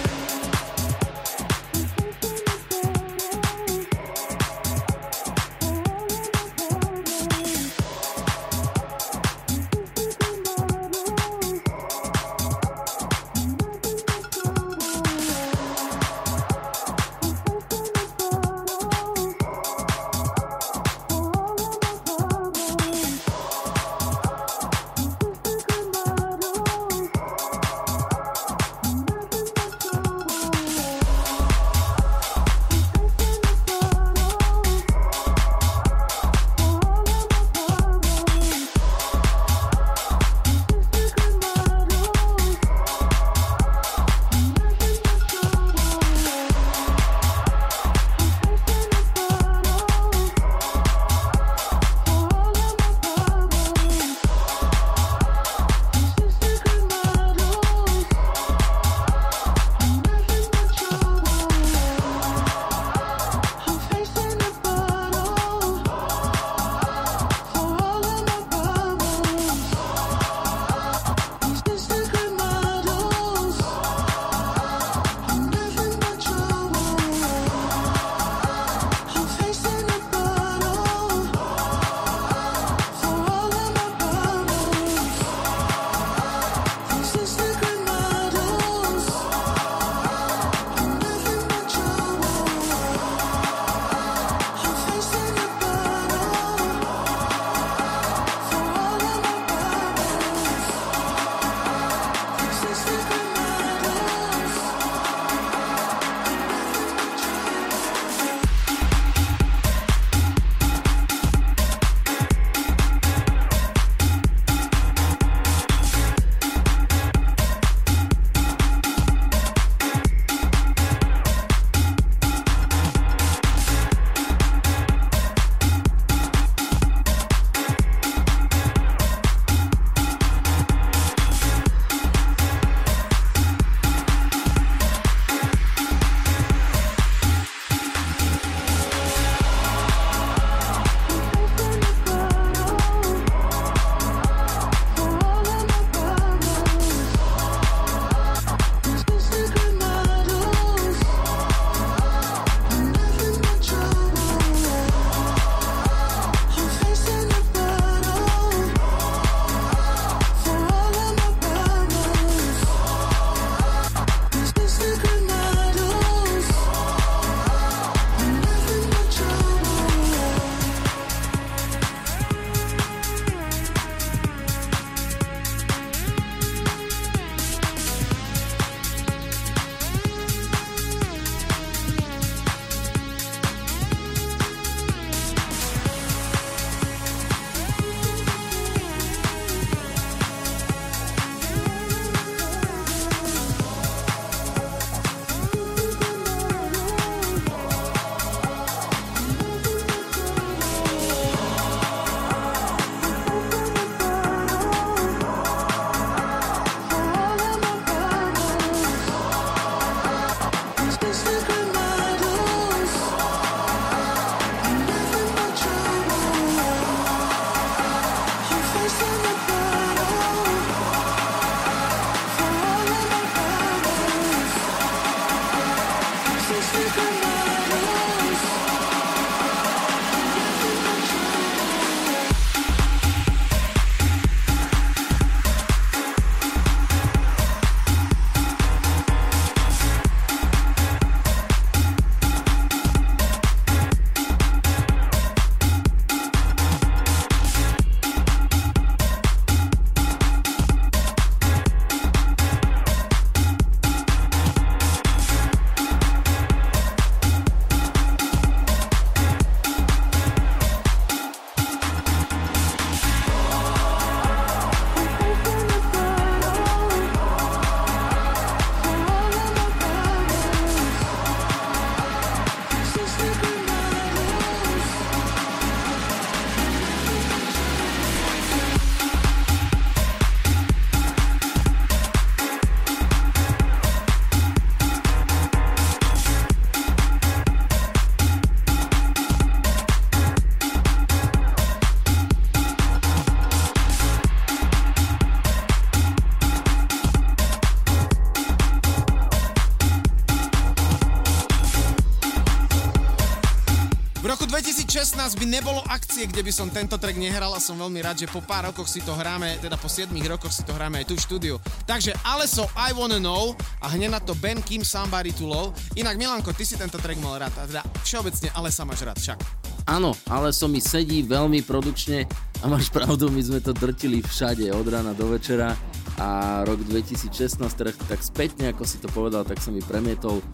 16 305.01 305.33
by 305.41 305.49
nebolo 305.49 305.81
akcie, 305.89 306.29
kde 306.29 306.45
by 306.45 306.53
som 306.53 306.69
tento 306.69 306.93
track 306.93 307.17
nehral 307.17 307.49
a 307.57 307.57
som 307.57 307.73
veľmi 307.73 308.05
rád, 308.05 308.21
že 308.21 308.29
po 308.29 308.37
pár 308.37 308.69
rokoch 308.69 308.85
si 308.85 309.01
to 309.01 309.17
hráme, 309.17 309.57
teda 309.57 309.73
po 309.73 309.89
7 309.89 310.13
rokoch 310.29 310.53
si 310.53 310.61
to 310.61 310.77
hráme 310.77 311.01
aj 311.01 311.09
tu 311.09 311.17
v 311.17 311.25
štúdiu. 311.25 311.55
Takže 311.89 312.13
Aleso 312.21 312.69
I 312.77 312.93
Wanna 312.93 313.17
Know 313.17 313.57
a 313.81 313.89
hneď 313.89 314.13
na 314.13 314.21
to 314.21 314.37
Ben 314.37 314.61
Kim 314.61 314.85
Somebody 314.85 315.33
to 315.33 315.49
Love. 315.49 315.73
Inak 315.97 316.21
Milanko, 316.21 316.53
ty 316.53 316.69
si 316.69 316.77
tento 316.77 317.01
track 317.01 317.17
mal 317.17 317.41
rád, 317.41 317.49
a 317.57 317.65
teda 317.65 317.81
všeobecne 318.05 318.53
Alesa 318.53 318.85
máš 318.85 319.01
rád 319.01 319.17
však. 319.17 319.41
Áno, 319.89 320.13
ale 320.29 320.53
som 320.53 320.69
mi 320.69 320.77
sedí 320.77 321.25
veľmi 321.25 321.65
produkčne 321.65 322.29
a 322.61 322.69
máš 322.69 322.93
pravdu, 322.93 323.33
my 323.33 323.41
sme 323.41 323.57
to 323.57 323.73
drtili 323.73 324.21
všade 324.21 324.69
od 324.69 324.85
rána 324.85 325.17
do 325.17 325.33
večera 325.33 325.73
a 326.21 326.61
rok 326.61 326.77
2016, 326.85 327.57
tak, 327.57 327.73
teda 327.73 328.05
tak 328.05 328.21
spätne, 328.21 328.69
ako 328.69 328.85
si 328.85 329.01
to 329.01 329.09
povedal, 329.09 329.41
tak 329.41 329.57
som 329.65 329.73
mi 329.73 329.81
premietol 329.81 330.45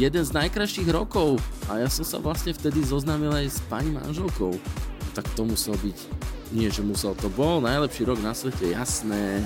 jeden 0.00 0.24
z 0.24 0.32
najkrajších 0.32 0.88
rokov 0.88 1.36
a 1.72 1.80
ja 1.80 1.88
som 1.88 2.04
sa 2.04 2.20
vlastne 2.20 2.52
vtedy 2.52 2.84
zoznámil 2.84 3.32
aj 3.32 3.48
s 3.48 3.58
pani 3.64 3.88
manželkou. 3.96 4.60
Tak 5.16 5.24
to 5.32 5.48
musel 5.48 5.72
byť, 5.80 5.98
nie 6.52 6.68
že 6.68 6.84
musel, 6.84 7.16
to 7.16 7.32
bol 7.32 7.64
najlepší 7.64 8.04
rok 8.04 8.20
na 8.20 8.36
svete, 8.36 8.76
jasné. 8.76 9.40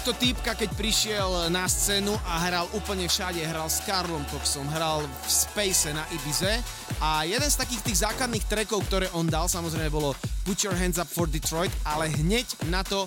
Tohto 0.00 0.16
týpka, 0.16 0.56
keď 0.56 0.72
prišiel 0.80 1.52
na 1.52 1.68
scénu 1.68 2.16
a 2.24 2.48
hral 2.48 2.64
úplne 2.72 3.04
všade. 3.04 3.44
Hral 3.44 3.68
s 3.68 3.84
Karlom 3.84 4.24
Coxom, 4.32 4.64
hral 4.72 5.04
v 5.04 5.28
Space 5.28 5.92
na 5.92 6.08
Ibize 6.08 6.56
a 7.04 7.28
jeden 7.28 7.44
z 7.44 7.60
takých 7.60 7.84
tých 7.84 8.08
základných 8.08 8.48
trekov, 8.48 8.88
ktoré 8.88 9.12
on 9.12 9.28
dal, 9.28 9.44
samozrejme 9.44 9.92
bolo 9.92 10.16
Put 10.48 10.64
Your 10.64 10.72
Hands 10.72 10.96
Up 10.96 11.04
for 11.04 11.28
Detroit, 11.28 11.68
ale 11.84 12.08
hneď 12.16 12.48
na 12.72 12.80
to 12.80 13.04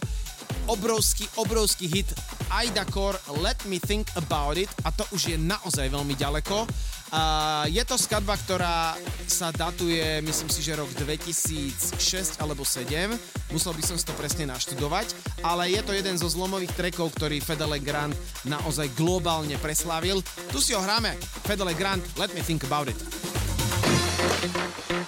obrovský, 0.70 1.26
obrovský 1.42 1.90
hit 1.90 2.14
Aida 2.54 2.86
Core 2.86 3.18
Let 3.42 3.66
Me 3.66 3.82
Think 3.82 4.14
About 4.14 4.62
It 4.62 4.70
a 4.86 4.94
to 4.94 5.02
už 5.10 5.34
je 5.34 5.38
naozaj 5.42 5.90
veľmi 5.90 6.14
ďaleko. 6.14 6.70
Uh, 7.14 7.66
je 7.70 7.82
to 7.86 7.98
skladba, 7.98 8.38
ktorá 8.38 8.94
sa 9.26 9.50
datuje, 9.50 10.22
myslím 10.22 10.50
si, 10.50 10.62
že 10.62 10.78
rok 10.78 10.90
2006 10.98 12.38
alebo 12.42 12.62
7. 12.62 13.14
Musel 13.50 13.74
by 13.74 13.84
som 13.86 13.98
si 13.98 14.06
to 14.06 14.14
presne 14.14 14.50
naštudovať, 14.50 15.14
ale 15.42 15.74
je 15.74 15.82
to 15.82 15.94
jeden 15.94 16.18
zo 16.18 16.30
zlomových 16.30 16.74
trekov, 16.78 17.14
ktorý 17.18 17.42
Fedele 17.42 17.78
Grant 17.82 18.18
naozaj 18.46 18.94
globálne 18.98 19.58
preslávil. 19.62 20.22
Tu 20.54 20.58
si 20.62 20.78
ho 20.78 20.82
hráme. 20.82 21.18
Fedele 21.46 21.74
Grant, 21.74 22.06
Let 22.18 22.34
Me 22.38 22.42
Think 22.42 22.66
About 22.70 22.90
It. 22.90 22.98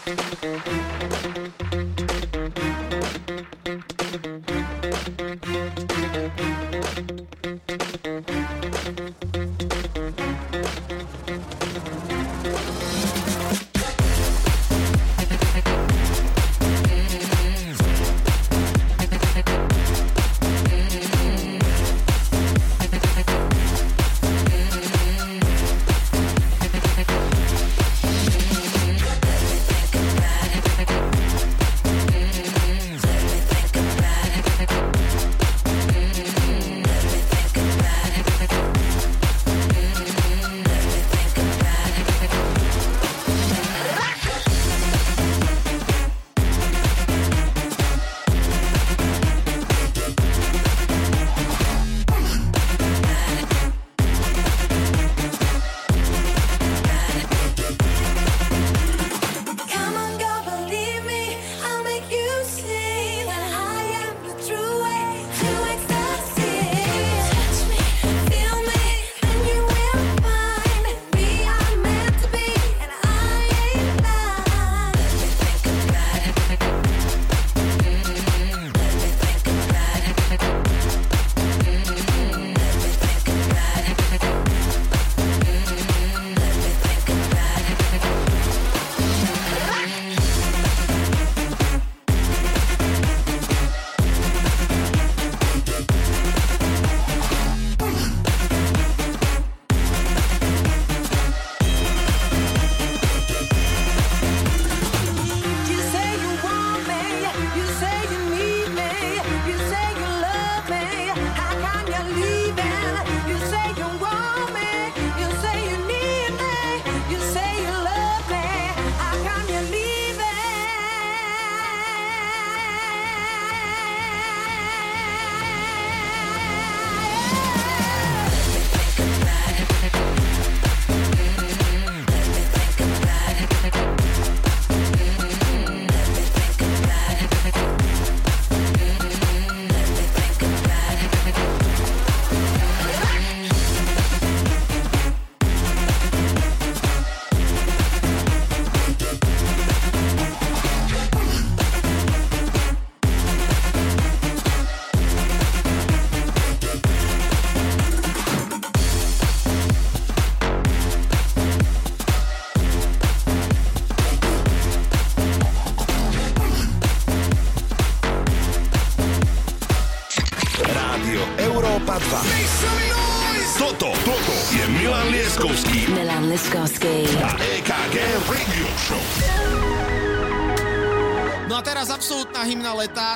Come 0.06 1.05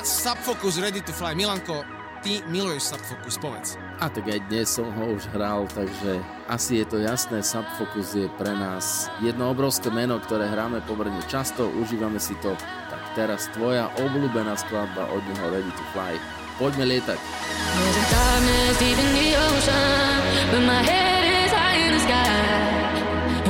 leta 0.00 0.08
Subfocus 0.08 0.80
Ready 0.80 1.00
to 1.04 1.12
Fly. 1.12 1.34
Milanko, 1.36 1.84
ty 2.24 2.40
miluješ 2.48 2.82
Subfocus, 2.82 3.36
povedz. 3.36 3.76
A 4.00 4.08
tak 4.08 4.32
aj 4.32 4.40
dnes 4.48 4.72
som 4.72 4.88
ho 4.88 5.12
už 5.12 5.28
hral, 5.36 5.68
takže 5.76 6.24
asi 6.48 6.80
je 6.80 6.86
to 6.88 6.96
jasné, 7.04 7.44
Subfocus 7.44 8.16
je 8.16 8.24
pre 8.40 8.48
nás 8.56 9.12
jedno 9.20 9.52
obrovské 9.52 9.92
meno, 9.92 10.16
ktoré 10.16 10.48
hráme 10.48 10.80
pomerne 10.88 11.20
často, 11.28 11.68
užívame 11.76 12.16
si 12.16 12.32
to. 12.40 12.56
Tak 12.88 13.12
teraz 13.12 13.52
tvoja 13.52 13.92
obľúbená 14.00 14.56
skladba 14.56 15.04
od 15.12 15.20
neho 15.20 15.46
Ready 15.52 15.72
to 15.76 15.84
Fly. 15.92 16.16
Poďme 16.56 16.96
lietať. 16.96 17.20
A. 18.10 18.24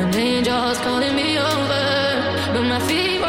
An 0.00 0.14
angel's 0.18 0.78
calling 0.82 1.14
me 1.14 1.38
over, 1.38 1.86
but 2.52 2.64
my 2.66 2.80
feet 2.86 3.19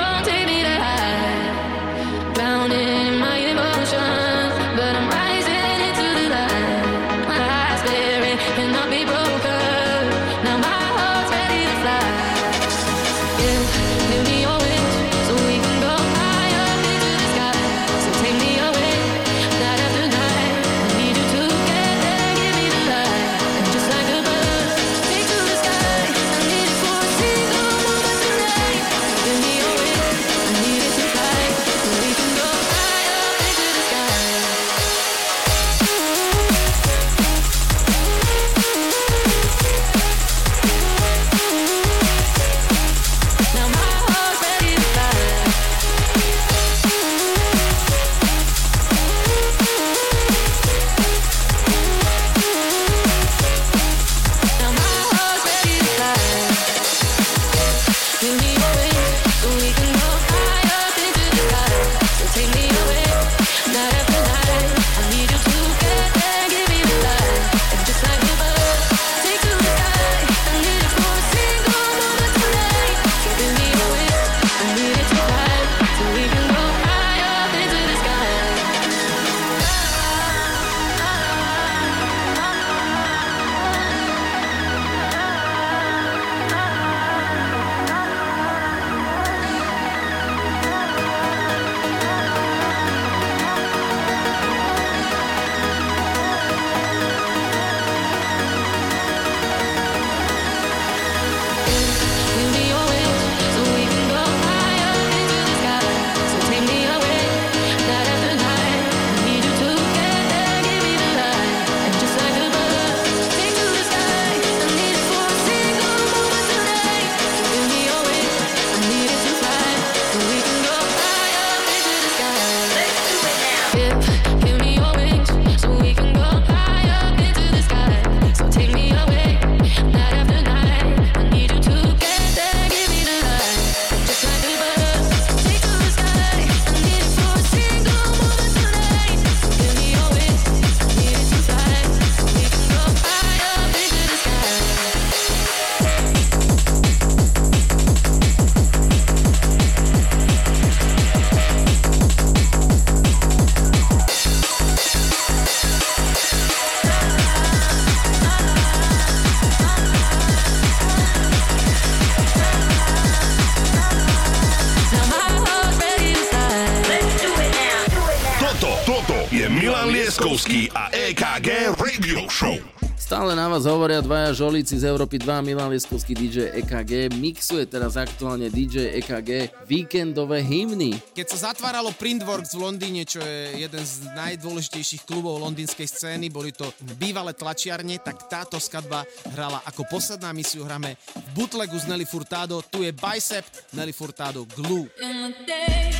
Vás 173.61 173.69
hovoria 173.77 174.01
dvaja 174.01 174.33
žolíci 174.33 174.73
z 174.73 174.89
Európy 174.89 175.21
2, 175.21 175.45
Milan 175.45 175.69
Lieskovský 175.69 176.17
DJ 176.17 176.49
EKG. 176.65 177.13
Mixuje 177.13 177.69
teraz 177.69 177.93
aktuálne 177.93 178.49
DJ 178.49 178.97
EKG 178.97 179.53
víkendové 179.69 180.41
hymny. 180.41 180.97
Keď 181.13 181.27
sa 181.29 181.53
zatváralo 181.53 181.93
Printworks 181.93 182.57
v 182.57 182.65
Londýne, 182.65 183.05
čo 183.05 183.21
je 183.21 183.61
jeden 183.61 183.83
z 183.85 184.09
najdôležitejších 184.17 185.05
klubov 185.05 185.37
londýnskej 185.45 185.85
scény, 185.85 186.33
boli 186.33 186.57
to 186.57 186.73
bývalé 186.97 187.37
tlačiarne, 187.37 188.01
tak 188.01 188.25
táto 188.25 188.57
skladba 188.57 189.05
hrala 189.37 189.61
ako 189.69 189.85
posledná 189.93 190.33
misiu 190.33 190.65
hráme 190.65 190.97
v 191.13 191.29
bootlegu 191.37 191.77
z 191.77 191.85
Nelly 191.85 192.09
Furtado. 192.09 192.65
Tu 192.65 192.89
je 192.89 192.91
Bicep, 192.97 193.45
Nelly 193.77 193.93
Furtado, 193.93 194.41
Glue. 194.57 194.89
In 195.05 195.37
the 195.37 195.45
day, 195.45 195.93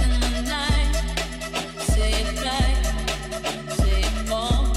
in 0.00 0.08
the 0.24 0.40
night, 0.48 0.92
say 1.84 2.16
it 2.16 2.32
right, 2.40 2.80
say 3.76 4.08
it 4.08 4.16
more. 4.24 4.72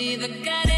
Either 0.00 0.32
got 0.40 0.64
it 0.72 0.75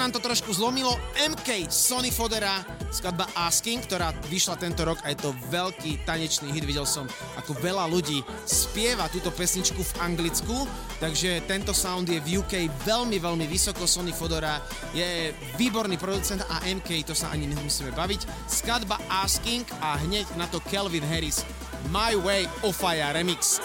nám 0.00 0.16
to 0.16 0.24
trošku 0.24 0.56
zlomilo. 0.56 0.96
MK 1.28 1.68
Sony 1.68 2.08
Fodera, 2.08 2.64
skladba 2.88 3.28
Asking, 3.36 3.84
ktorá 3.84 4.16
vyšla 4.32 4.56
tento 4.56 4.80
rok 4.88 4.96
a 5.04 5.12
je 5.12 5.20
to 5.20 5.36
veľký 5.52 6.08
tanečný 6.08 6.48
hit. 6.56 6.64
Videl 6.64 6.88
som, 6.88 7.04
ako 7.36 7.52
veľa 7.60 7.84
ľudí 7.84 8.24
spieva 8.48 9.12
túto 9.12 9.28
pesničku 9.28 9.76
v 9.76 9.92
Anglicku, 10.00 10.64
takže 11.04 11.44
tento 11.44 11.76
sound 11.76 12.08
je 12.08 12.16
v 12.16 12.40
UK 12.40 12.72
veľmi, 12.88 13.20
veľmi 13.20 13.44
vysoko. 13.44 13.84
Sony 13.84 14.16
Fodora 14.16 14.56
je 14.96 15.36
výborný 15.60 16.00
producent 16.00 16.40
a 16.48 16.64
MK, 16.64 17.04
to 17.04 17.12
sa 17.12 17.28
ani 17.28 17.44
nemusíme 17.52 17.92
baviť. 17.92 18.48
Skladba 18.48 18.96
Asking 19.20 19.68
a 19.84 20.00
hneď 20.00 20.24
na 20.40 20.48
to 20.48 20.64
Kelvin 20.72 21.04
Harris 21.04 21.44
My 21.92 22.16
Way 22.16 22.48
of 22.64 22.72
Fire 22.72 23.12
Remix. 23.12 23.60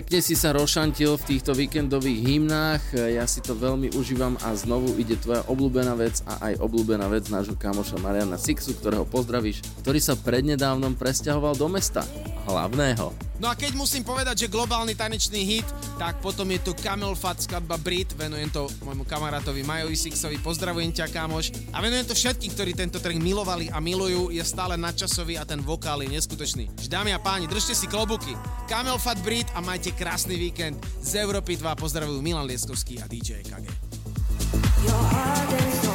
Pekne 0.00 0.24
si 0.24 0.32
sa 0.32 0.56
rošantil 0.56 1.20
v 1.20 1.26
týchto 1.28 1.52
víkendových 1.52 2.24
hymnách, 2.24 2.96
ja 3.12 3.28
si 3.28 3.44
to 3.44 3.52
veľmi 3.52 3.92
užívam 3.92 4.32
a 4.40 4.56
znovu 4.56 4.96
ide 4.96 5.12
tvoja 5.20 5.44
obľúbená 5.44 5.92
vec 5.92 6.24
a 6.24 6.40
aj 6.40 6.56
obľúbená 6.56 7.04
vec 7.12 7.28
nášho 7.28 7.52
kamoša 7.52 8.00
Mariana 8.00 8.40
Sixu, 8.40 8.72
ktorého 8.80 9.04
pozdravíš, 9.04 9.60
ktorý 9.84 10.00
sa 10.00 10.16
prednedávnom 10.16 10.96
presťahoval 10.96 11.52
do 11.52 11.68
mesta 11.68 12.00
hlavného. 12.50 13.30
No 13.40 13.48
a 13.48 13.56
keď 13.56 13.72
musím 13.72 14.04
povedať, 14.04 14.44
že 14.44 14.52
globálny 14.52 14.92
tanečný 14.92 15.40
hit, 15.48 15.68
tak 15.96 16.20
potom 16.20 16.44
je 16.52 16.60
tu 16.60 16.76
Camel 16.76 17.16
Fat 17.16 17.40
skladba 17.40 17.80
Brit, 17.80 18.12
venujem 18.12 18.52
to 18.52 18.68
môjmu 18.84 19.08
kamarátovi 19.08 19.64
Majovi 19.64 19.96
Sixovi, 19.96 20.36
pozdravujem 20.44 20.92
ťa 20.92 21.08
kamoš 21.08 21.56
a 21.72 21.80
venujem 21.80 22.04
to 22.04 22.12
všetkým, 22.12 22.52
ktorí 22.52 22.72
tento 22.76 23.00
track 23.00 23.16
milovali 23.16 23.72
a 23.72 23.80
milujú, 23.80 24.28
je 24.28 24.44
stále 24.44 24.76
nadčasový 24.76 25.40
a 25.40 25.48
ten 25.48 25.64
vokál 25.64 26.04
je 26.04 26.12
neskutočný. 26.12 26.68
Dámy 26.84 27.16
a 27.16 27.20
páni, 27.22 27.48
držte 27.48 27.72
si 27.72 27.88
klobuky. 27.88 28.36
Camel 28.68 29.00
Fat 29.00 29.16
Brit 29.24 29.48
a 29.56 29.64
majte 29.64 29.96
krásny 29.96 30.36
víkend. 30.36 30.76
Z 31.00 31.24
Európy 31.24 31.56
2 31.56 31.64
pozdravujú 31.80 32.20
Milan 32.20 32.44
Lieskovský 32.44 33.00
a 33.00 33.08
DJ 33.08 33.40
KG. 33.40 33.72
Your 34.84 34.96
heart 34.96 35.52
is 35.54 35.89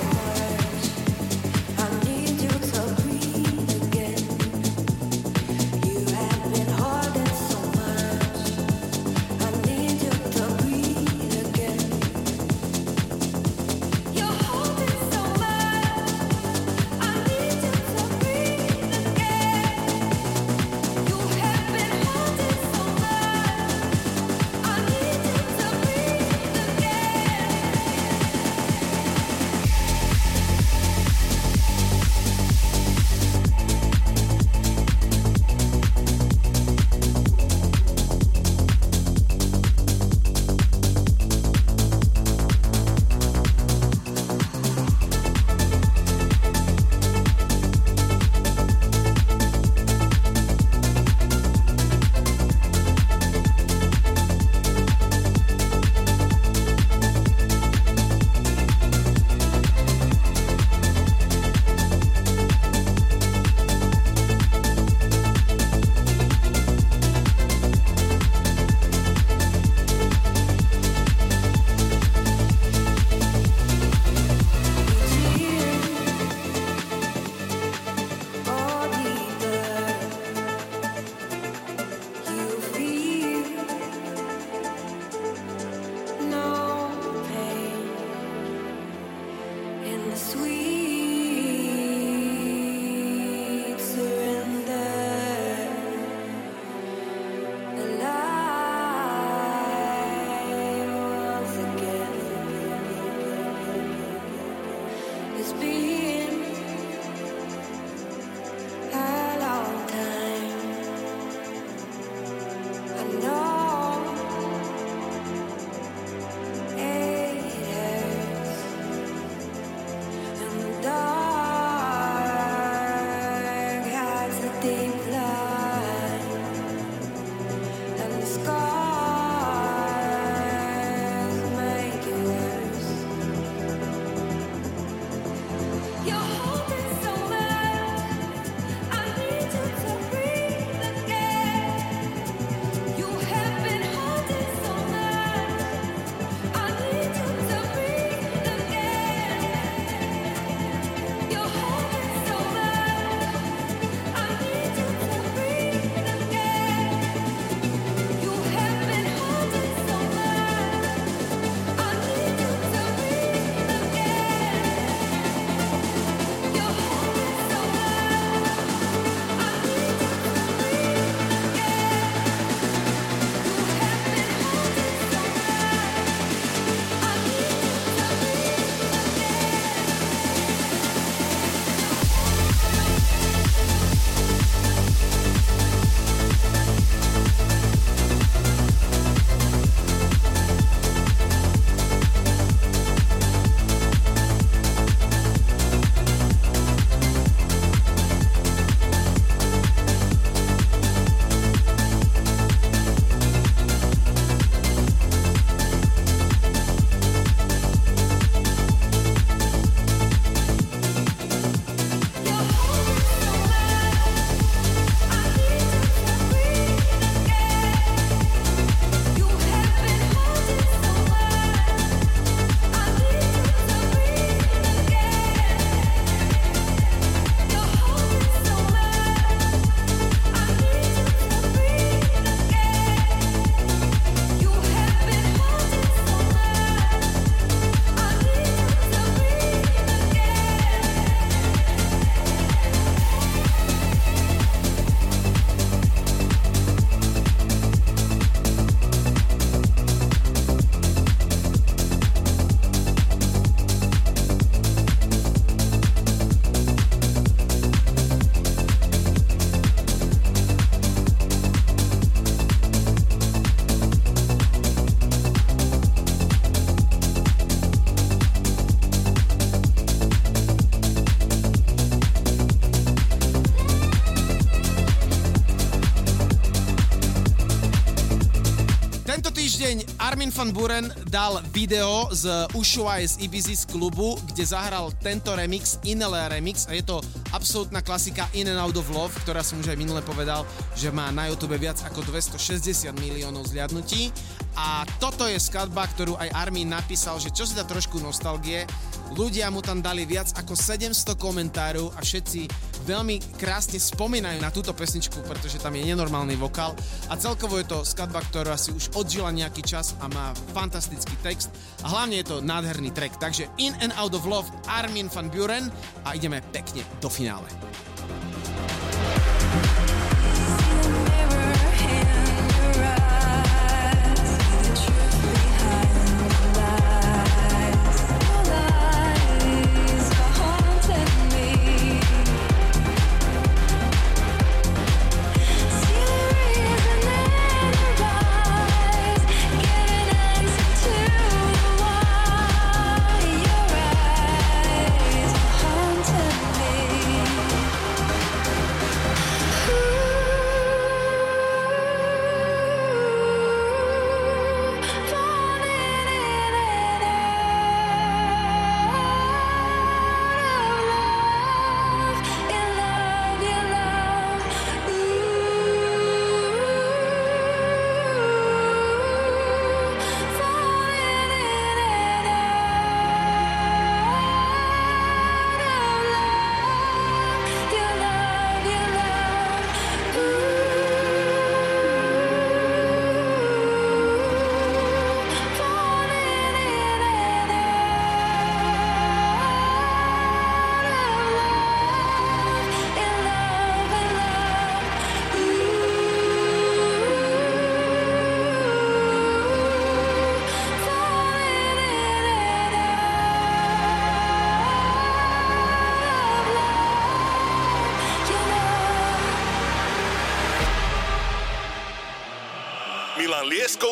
Armin 280.05 280.29
van 280.29 280.53
Buren 280.53 280.93
dal 281.09 281.41
video 281.49 282.13
z 282.13 282.45
Ushuaia 282.53 283.09
z 283.09 283.25
Ibiza 283.25 283.57
z 283.57 283.65
klubu, 283.65 284.13
kde 284.29 284.45
zahral 284.45 284.93
tento 285.01 285.33
remix, 285.33 285.81
Inele 285.81 286.29
remix 286.29 286.69
a 286.69 286.77
je 286.77 286.85
to 286.85 287.01
absolútna 287.33 287.81
klasika 287.81 288.29
In 288.37 288.45
and 288.45 288.61
Out 288.61 288.77
of 288.77 288.85
Love, 288.93 289.17
ktorá 289.25 289.41
som 289.41 289.57
už 289.57 289.73
aj 289.73 289.81
minule 289.81 290.05
povedal, 290.05 290.45
že 290.77 290.93
má 290.93 291.09
na 291.09 291.25
YouTube 291.33 291.57
viac 291.57 291.81
ako 291.89 292.05
260 292.05 292.93
miliónov 293.01 293.49
zliadnutí. 293.49 294.13
A 294.53 294.85
toto 295.01 295.25
je 295.25 295.41
skladba, 295.41 295.89
ktorú 295.97 296.13
aj 296.21 296.37
Armin 296.37 296.69
napísal, 296.69 297.17
že 297.17 297.33
čo 297.33 297.49
si 297.49 297.57
dá 297.57 297.65
trošku 297.65 297.97
nostalgie, 297.97 298.69
ľudia 299.17 299.49
mu 299.49 299.65
tam 299.65 299.81
dali 299.81 300.05
viac 300.05 300.29
ako 300.37 300.53
700 300.53 301.17
komentárov 301.17 301.89
a 301.97 302.05
všetci 302.05 302.45
veľmi 302.85 303.41
krásne 303.41 303.81
spomínajú 303.81 304.37
na 304.37 304.53
túto 304.53 304.71
pesničku, 304.71 305.25
pretože 305.25 305.57
tam 305.57 305.73
je 305.73 305.89
nenormálny 305.89 306.37
vokál 306.37 306.77
a 307.09 307.17
celkovo 307.17 307.57
je 307.57 307.65
to 307.65 307.81
skladba, 307.81 308.21
ktorá 308.29 308.53
si 308.55 308.69
už 308.69 308.93
odžila 308.93 309.33
nejaký 309.33 309.65
čas 309.65 309.97
a 309.99 310.05
má 310.07 310.37
fantastický 310.53 311.17
text 311.25 311.49
a 311.81 311.89
hlavne 311.89 312.21
je 312.21 312.29
to 312.29 312.45
nádherný 312.45 312.93
track. 312.93 313.17
Takže 313.17 313.49
In 313.57 313.73
and 313.81 313.91
Out 313.97 314.13
of 314.13 314.29
Love 314.29 314.47
Armin 314.69 315.09
van 315.09 315.33
Buren 315.33 315.73
a 316.05 316.13
ideme 316.13 316.45
pekne 316.53 316.85
do 317.01 317.09
finále. 317.09 317.49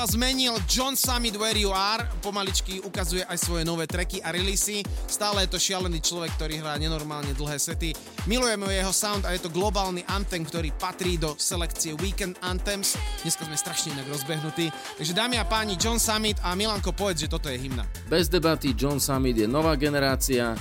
Chala 0.00 0.16
zmenil, 0.16 0.56
John 0.64 0.96
Summit 0.96 1.36
Where 1.36 1.60
You 1.60 1.76
Are, 1.76 2.08
pomaličky 2.24 2.80
ukazuje 2.80 3.20
aj 3.20 3.36
svoje 3.36 3.68
nové 3.68 3.84
treky 3.84 4.24
a 4.24 4.32
releasy. 4.32 4.80
Stále 5.04 5.44
je 5.44 5.52
to 5.52 5.60
šialený 5.60 6.00
človek, 6.00 6.40
ktorý 6.40 6.56
hrá 6.64 6.80
nenormálne 6.80 7.36
dlhé 7.36 7.60
sety. 7.60 7.92
Milujeme 8.24 8.64
jeho 8.72 8.96
sound 8.96 9.28
a 9.28 9.36
je 9.36 9.44
to 9.44 9.52
globálny 9.52 10.00
anthem, 10.08 10.40
ktorý 10.48 10.72
patrí 10.80 11.20
do 11.20 11.36
selekcie 11.36 11.92
Weekend 12.00 12.40
Anthems. 12.40 12.96
Dneska 13.20 13.44
sme 13.44 13.60
strašne 13.60 13.92
inak 13.92 14.08
rozbehnutí. 14.08 14.72
Takže 14.72 15.12
dámy 15.12 15.36
a 15.36 15.44
páni, 15.44 15.76
John 15.76 16.00
Summit 16.00 16.40
a 16.40 16.56
Milanko, 16.56 16.96
povedz, 16.96 17.28
že 17.28 17.28
toto 17.28 17.52
je 17.52 17.60
hymna. 17.60 17.84
Bez 18.08 18.32
debaty, 18.32 18.72
John 18.72 19.04
Summit 19.04 19.36
je 19.36 19.44
nová 19.44 19.76
generácia 19.76 20.56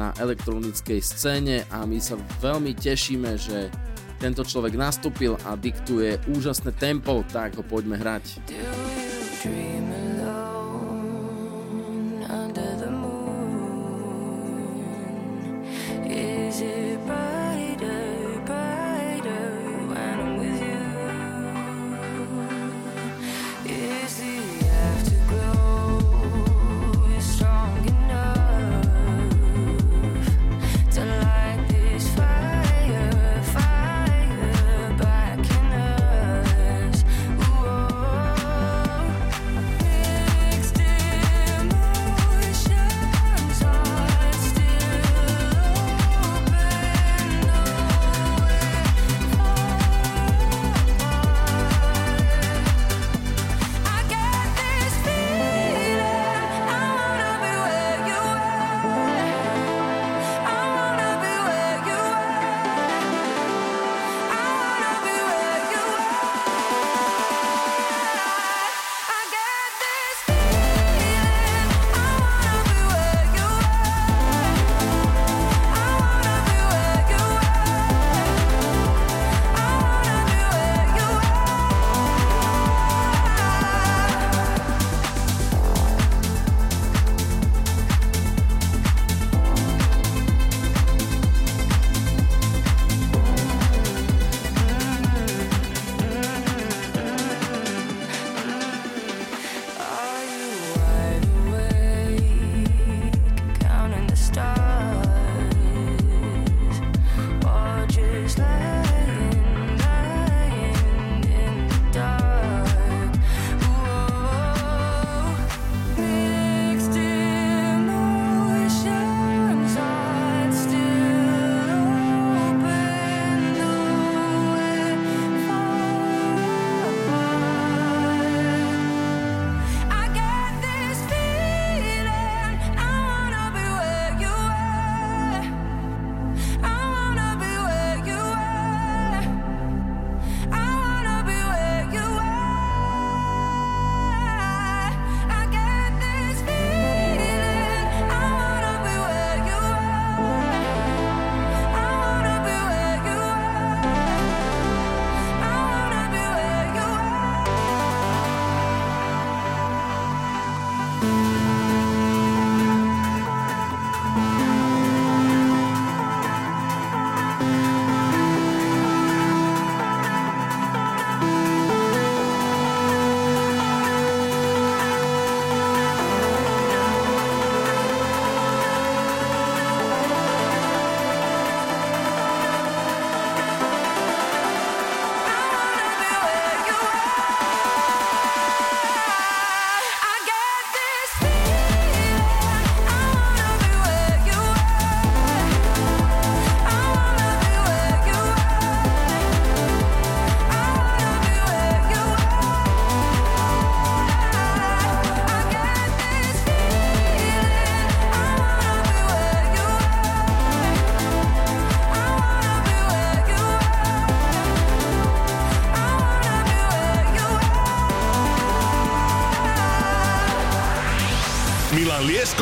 na 0.00 0.16
elektronickej 0.16 1.04
scéne 1.04 1.68
a 1.68 1.84
my 1.84 2.00
sa 2.00 2.16
veľmi 2.40 2.72
tešíme, 2.72 3.36
že 3.36 3.68
tento 4.18 4.42
človek 4.42 4.74
nastúpil 4.74 5.38
a 5.46 5.54
diktuje 5.54 6.18
úžasné 6.34 6.74
tempo, 6.74 7.22
tak 7.30 7.54
ho 7.54 7.62
poďme 7.62 7.94
hrať. 7.94 8.42
dream. 9.40 9.77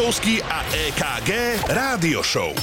Liptovský 0.06 0.38
a 0.38 0.62
EKG 0.70 1.30
Rádio 1.66 2.22
Show. 2.22 2.54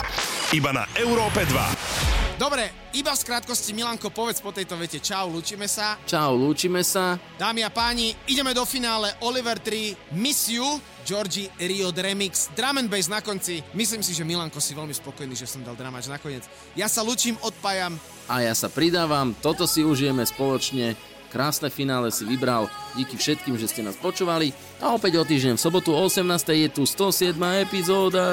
Iba 0.56 0.72
na 0.72 0.88
Európe 0.96 1.44
2. 1.44 2.40
Dobre, 2.40 2.72
iba 2.96 3.12
v 3.12 3.20
krátkosti 3.20 3.76
Milanko, 3.76 4.16
povedz 4.16 4.40
po 4.40 4.56
tejto 4.56 4.80
vete 4.80 5.04
čau, 5.04 5.28
lúčime 5.28 5.68
sa. 5.68 6.00
Čau, 6.08 6.40
lúčime 6.40 6.88
sa. 6.88 7.20
Dámy 7.36 7.68
a 7.68 7.70
páni, 7.70 8.16
ideme 8.32 8.56
do 8.56 8.64
finále 8.64 9.12
Oliver 9.28 9.60
3, 9.60 10.16
Miss 10.16 10.48
You, 10.48 10.64
Georgi 11.04 11.52
Rio 11.60 11.92
Remix, 11.92 12.48
Drum 12.56 12.80
and 12.80 12.88
Bass 12.88 13.12
na 13.12 13.20
konci. 13.20 13.60
Myslím 13.76 14.08
si, 14.08 14.16
že 14.16 14.24
Milanko 14.24 14.64
si 14.64 14.72
veľmi 14.72 14.96
spokojný, 14.96 15.36
že 15.36 15.44
som 15.44 15.68
dal 15.68 15.76
dramač 15.76 16.08
nakoniec. 16.08 16.48
Ja 16.80 16.88
sa 16.88 17.04
lučím, 17.04 17.36
odpájam. 17.44 18.00
A 18.32 18.40
ja 18.40 18.56
sa 18.56 18.72
pridávam, 18.72 19.36
toto 19.36 19.68
si 19.68 19.84
užijeme 19.84 20.24
spoločne 20.24 20.96
Krásne 21.34 21.74
finále 21.74 22.14
si 22.14 22.22
vybral. 22.30 22.70
Díky 22.94 23.18
všetkým, 23.18 23.58
že 23.58 23.66
ste 23.66 23.82
nás 23.82 23.98
počúvali. 23.98 24.54
A 24.78 24.94
opäť 24.94 25.18
o 25.18 25.26
týždeň 25.26 25.58
v 25.58 25.66
sobotu 25.66 25.90
o 25.90 26.06
18. 26.06 26.22
je 26.54 26.70
tu 26.70 26.86
107. 26.86 27.34
epizóda. 27.66 28.24